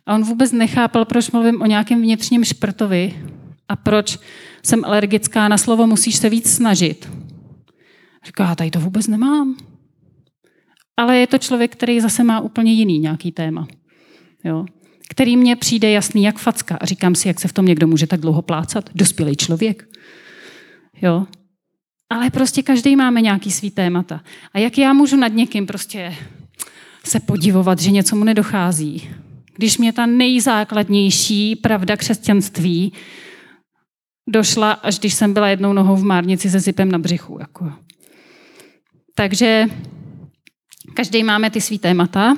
a 0.07 0.15
on 0.15 0.23
vůbec 0.23 0.53
nechápal, 0.53 1.05
proč 1.05 1.31
mluvím 1.31 1.63
o 1.63 1.67
nějakém 1.67 2.03
vnitřním 2.03 2.45
šprtovi 2.45 3.25
a 3.69 3.77
proč 3.77 4.19
jsem 4.63 4.85
alergická 4.85 5.49
na 5.49 5.59
slovo 5.59 5.87
musíš 5.87 6.17
se 6.17 6.29
víc 6.29 6.51
snažit. 6.53 7.09
Říká, 8.25 8.55
tady 8.55 8.71
to 8.71 8.81
vůbec 8.81 9.07
nemám. 9.07 9.57
Ale 11.01 11.19
je 11.19 11.27
to 11.27 11.39
člověk, 11.39 11.73
který 11.73 12.01
zase 12.01 12.25
má 12.25 12.41
úplně 12.41 12.73
jiný 12.73 12.99
nějaký 12.99 13.33
téma. 13.33 13.69
Jo? 14.45 14.67
Který 15.09 15.37
mně 15.37 15.57
přijde 15.57 15.91
jasný 15.91 16.23
jak 16.23 16.39
facka. 16.39 16.77
A 16.81 16.87
říkám 16.87 17.15
si, 17.15 17.29
jak 17.29 17.41
se 17.41 17.49
v 17.49 17.53
tom 17.53 17.67
někdo 17.67 17.87
může 17.87 18.07
tak 18.07 18.21
dlouho 18.21 18.43
plácat. 18.43 18.91
Dospělý 18.95 19.37
člověk. 19.37 19.89
Jo? 21.03 21.27
Ale 22.11 22.31
prostě 22.31 22.63
každý 22.63 22.97
máme 22.97 23.21
nějaký 23.21 23.51
svý 23.51 23.71
témata. 23.71 24.21
A 24.53 24.59
jak 24.59 24.79
já 24.79 24.93
můžu 24.93 25.17
nad 25.17 25.29
někým 25.29 25.67
prostě 25.67 26.15
se 27.05 27.21
podivovat, 27.21 27.79
že 27.79 27.91
něco 27.91 28.17
mu 28.17 28.25
nedochází, 28.25 29.11
když 29.57 29.79
mě 29.79 29.93
ta 29.93 30.07
nejzákladnější 30.07 31.57
pravda 31.57 31.97
křesťanství 31.97 32.93
došla, 34.29 34.73
až 34.73 34.99
když 34.99 35.15
jsem 35.15 35.35
byla 35.35 35.49
jednou 35.49 35.73
nohou 35.73 35.97
v 35.97 36.05
márnici 36.05 36.51
se 36.51 36.61
zipem 36.61 36.93
na 36.93 36.99
břichu. 36.99 37.39
Jako. 37.41 37.73
Takže 39.15 39.67
každý 40.95 41.25
máme 41.25 41.51
ty 41.51 41.61
svý 41.61 41.79
témata. 41.79 42.37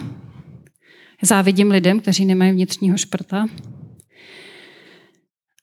Závidím 1.22 1.70
lidem, 1.70 2.00
kteří 2.00 2.24
nemají 2.24 2.52
vnitřního 2.52 2.96
šprta. 2.98 3.46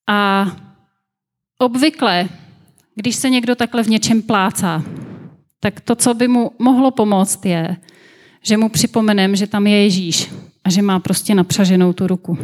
A 0.07 0.47
obvykle 1.59 2.29
když 3.01 3.15
se 3.15 3.29
někdo 3.29 3.55
takhle 3.55 3.83
v 3.83 3.87
něčem 3.87 4.21
plácá, 4.21 4.83
tak 5.59 5.79
to, 5.79 5.95
co 5.95 6.13
by 6.13 6.27
mu 6.27 6.51
mohlo 6.59 6.91
pomoct, 6.91 7.45
je, 7.45 7.77
že 8.43 8.57
mu 8.57 8.69
připomenem, 8.69 9.35
že 9.35 9.47
tam 9.47 9.67
je 9.67 9.83
Ježíš 9.83 10.31
a 10.63 10.69
že 10.69 10.81
má 10.81 10.99
prostě 10.99 11.35
napřaženou 11.35 11.93
tu 11.93 12.07
ruku. 12.07 12.37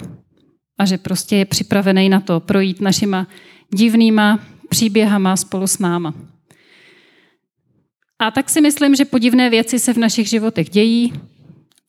A 0.78 0.86
že 0.86 0.98
prostě 0.98 1.36
je 1.36 1.46
připravený 1.46 2.10
na 2.10 2.20
to 2.20 2.40
projít 2.40 2.82
našima 2.82 3.28
divnýma 3.74 4.40
příběhama 4.70 5.36
spolu 5.36 5.68
s 5.68 5.80
náma. 5.80 6.14
A 8.26 8.32
tak 8.32 8.50
si 8.50 8.62
myslím, 8.62 8.96
že 8.96 9.06
podivné 9.06 9.50
věci 9.50 9.80
se 9.80 9.94
v 9.94 9.98
našich 9.98 10.30
životech 10.30 10.70
dějí 10.70 11.14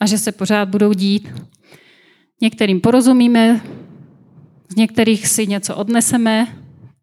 a 0.01 0.07
že 0.07 0.19
se 0.19 0.33
pořád 0.33 0.69
budou 0.69 0.93
dít. 0.93 1.29
Některým 2.43 2.81
porozumíme, 2.81 3.61
z 4.69 4.77
některých 4.77 5.29
si 5.29 5.47
něco 5.47 5.77
odneseme, 5.77 6.47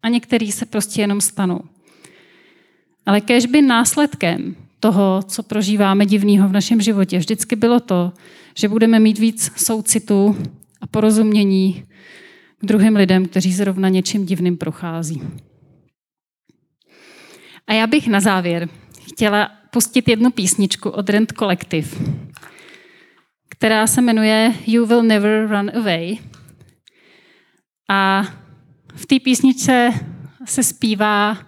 a 0.02 0.08
některý 0.08 0.52
se 0.52 0.66
prostě 0.66 1.00
jenom 1.00 1.20
stanou. 1.20 1.60
Ale 3.06 3.20
kež 3.20 3.46
by 3.46 3.62
následkem 3.62 4.56
toho, 4.80 5.22
co 5.28 5.42
prožíváme 5.42 6.06
divného 6.06 6.48
v 6.48 6.52
našem 6.52 6.80
životě, 6.80 7.18
vždycky 7.18 7.56
bylo 7.56 7.80
to, 7.80 8.12
že 8.56 8.68
budeme 8.68 9.00
mít 9.00 9.18
víc 9.18 9.52
soucitu 9.56 10.36
a 10.80 10.86
porozumění 10.86 11.84
k 12.60 12.66
druhým 12.66 12.96
lidem, 12.96 13.26
kteří 13.26 13.52
zrovna 13.52 13.88
něčím 13.88 14.26
divným 14.26 14.56
prochází. 14.56 15.22
A 17.66 17.72
já 17.72 17.86
bych 17.86 18.08
na 18.08 18.20
závěr 18.20 18.68
chtěla 19.08 19.50
pustit 19.70 20.08
jednu 20.08 20.30
písničku 20.30 20.90
od 20.90 21.08
Rent 21.10 21.32
Collective, 21.38 21.88
která 23.48 23.86
se 23.86 24.00
jmenuje 24.00 24.54
You 24.66 24.86
Will 24.86 25.02
Never 25.02 25.48
Run 25.50 25.70
Away. 25.74 26.16
A 27.90 28.24
v 28.94 29.06
té 29.06 29.20
písničce 29.20 29.90
se 30.44 30.62
zpívá 30.62 31.38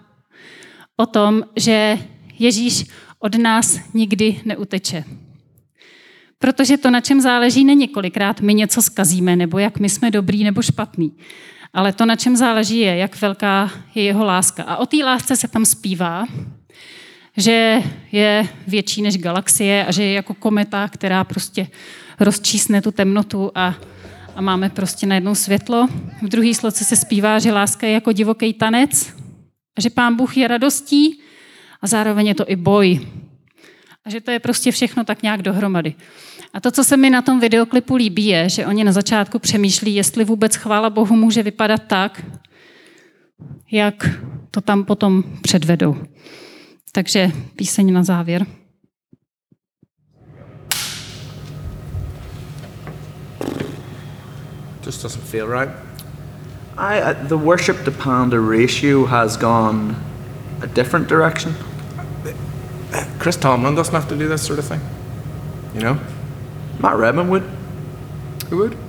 o 0.97 1.05
tom, 1.05 1.43
že 1.55 1.97
Ježíš 2.39 2.85
od 3.19 3.35
nás 3.35 3.79
nikdy 3.93 4.41
neuteče. 4.45 5.03
Protože 6.39 6.77
to, 6.77 6.91
na 6.91 7.01
čem 7.01 7.21
záleží, 7.21 7.65
není 7.65 7.87
kolikrát 7.87 8.41
my 8.41 8.53
něco 8.53 8.81
skazíme, 8.81 9.35
nebo 9.35 9.59
jak 9.59 9.79
my 9.79 9.89
jsme 9.89 10.11
dobrý 10.11 10.43
nebo 10.43 10.61
špatný. 10.61 11.17
Ale 11.73 11.93
to, 11.93 12.05
na 12.05 12.15
čem 12.15 12.35
záleží, 12.35 12.79
je, 12.79 12.97
jak 12.97 13.21
velká 13.21 13.71
je 13.95 14.03
jeho 14.03 14.25
láska. 14.25 14.63
A 14.63 14.77
o 14.77 14.85
té 14.85 14.97
lásce 14.97 15.35
se 15.35 15.47
tam 15.47 15.65
zpívá, 15.65 16.25
že 17.37 17.81
je 18.11 18.47
větší 18.67 19.01
než 19.01 19.17
galaxie 19.17 19.85
a 19.85 19.91
že 19.91 20.03
je 20.03 20.13
jako 20.13 20.33
kometa, 20.33 20.87
která 20.87 21.23
prostě 21.23 21.67
rozčísne 22.19 22.81
tu 22.81 22.91
temnotu 22.91 23.51
a 23.55 23.75
a 24.37 24.41
máme 24.41 24.69
prostě 24.69 25.07
najednou 25.07 25.35
světlo. 25.35 25.87
V 26.21 26.27
druhé 26.27 26.53
sloce 26.53 26.83
se 26.83 26.95
zpívá, 26.95 27.39
že 27.39 27.51
láska 27.51 27.87
je 27.87 27.93
jako 27.93 28.11
divoký 28.11 28.53
tanec 28.53 29.13
a 29.77 29.81
že 29.81 29.89
pán 29.89 30.15
Bůh 30.15 30.37
je 30.37 30.47
radostí 30.47 31.19
a 31.81 31.87
zároveň 31.87 32.27
je 32.27 32.35
to 32.35 32.49
i 32.49 32.55
boj. 32.55 33.07
A 34.05 34.09
že 34.09 34.21
to 34.21 34.31
je 34.31 34.39
prostě 34.39 34.71
všechno 34.71 35.03
tak 35.03 35.23
nějak 35.23 35.41
dohromady. 35.41 35.95
A 36.53 36.59
to, 36.59 36.71
co 36.71 36.83
se 36.83 36.97
mi 36.97 37.09
na 37.09 37.21
tom 37.21 37.39
videoklipu 37.39 37.95
líbí, 37.95 38.25
je, 38.25 38.49
že 38.49 38.65
oni 38.65 38.83
na 38.83 38.91
začátku 38.91 39.39
přemýšlí, 39.39 39.95
jestli 39.95 40.23
vůbec 40.23 40.55
chvála 40.55 40.89
Bohu 40.89 41.15
může 41.15 41.43
vypadat 41.43 41.81
tak, 41.87 42.25
jak 43.71 44.09
to 44.51 44.61
tam 44.61 44.85
potom 44.85 45.23
předvedou. 45.41 45.97
Takže 46.91 47.31
píseň 47.55 47.93
na 47.93 48.03
závěr. 48.03 48.45
Just 54.85 55.03
doesn't 55.03 55.23
feel 55.23 55.47
right. 55.47 55.69
I, 56.77 57.01
uh, 57.01 57.27
the 57.27 57.35
worship 57.35 57.83
to 57.83 57.91
panda 57.91 58.39
ratio 58.39 59.05
has 59.05 59.37
gone 59.37 59.95
a 60.61 60.67
different 60.67 61.09
direction. 61.09 61.55
Chris 63.19 63.35
Tomlin 63.35 63.75
doesn't 63.75 63.93
have 63.93 64.07
to 64.07 64.15
do 64.15 64.29
this 64.29 64.45
sort 64.45 64.59
of 64.59 64.65
thing. 64.65 64.81
You 65.73 65.81
know? 65.81 65.97
Matt 66.79 66.97
Redman 66.97 67.29
would. 67.29 67.43
Who 68.49 68.57
would? 68.57 68.86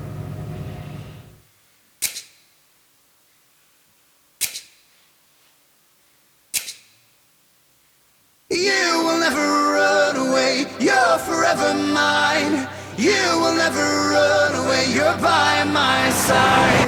My 16.28 16.87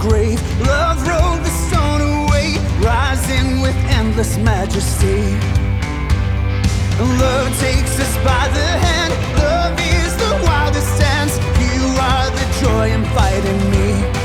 grave. 0.00 0.40
Love 0.66 0.96
rolled 1.06 1.44
the 1.44 1.54
stone 1.68 2.00
away, 2.00 2.56
rising 2.80 3.60
with 3.60 3.76
endless 3.98 4.38
majesty. 4.38 5.20
Love 6.98 7.48
takes 7.60 8.00
us 8.00 8.14
by 8.24 8.48
the 8.48 8.68
hand. 8.86 9.12
Love 9.36 9.78
is 9.78 10.16
the 10.16 10.32
wildest 10.46 10.98
dance. 10.98 11.36
You 11.60 11.84
are 12.10 12.30
the 12.30 12.46
joy 12.60 12.90
in 12.92 13.04
fighting 13.16 13.60
me. 13.70 14.19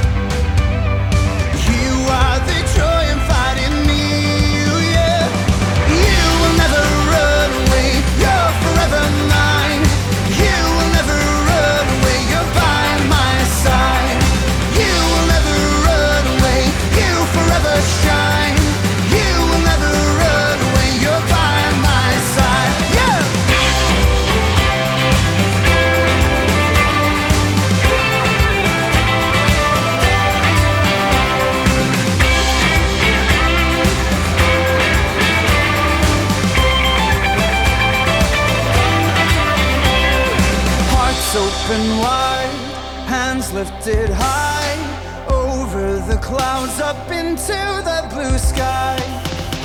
hands 43.35 43.51
lifted 43.53 44.09
high 44.13 45.27
over 45.27 45.99
the 46.07 46.15
clouds 46.21 46.79
up 46.79 47.11
into 47.11 47.59
the 47.83 48.07
blue 48.13 48.37
sky. 48.37 48.95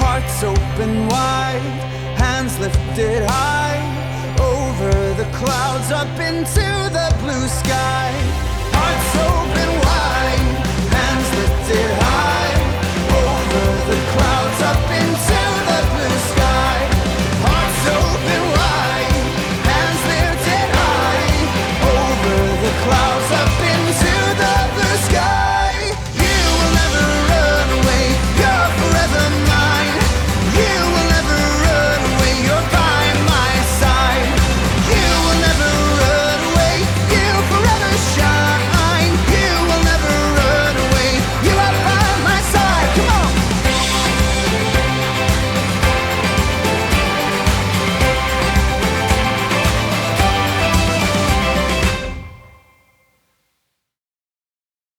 Hearts 0.03 0.43
open 0.43 1.07
wide, 1.07 1.79
hands 2.19 2.59
lifted 2.59 3.23
high 3.29 3.79
over 4.41 4.91
the 5.15 5.29
clouds 5.39 5.93
up 5.93 6.11
into 6.19 6.67
the 6.97 7.15
blue 7.23 7.47
sky. 7.47 8.11
Hearts 8.75 9.13
open 9.31 9.71
wide, 9.87 10.51
hands 10.97 11.29
lifted 11.39 11.91
high 12.03 12.55
over 13.23 13.67
the 13.91 14.01
clouds 14.15 14.61
up 14.71 14.87
into 14.99 15.43
the 15.71 15.81
blue 15.95 16.19
sky. 16.33 16.79
Hearts 17.47 17.83
open 18.03 18.43
wide, 18.59 19.15
hands 19.71 20.03
lifted 20.11 20.69
high 20.81 21.31
over 21.95 22.37
the 22.65 22.73
clouds 22.85 23.40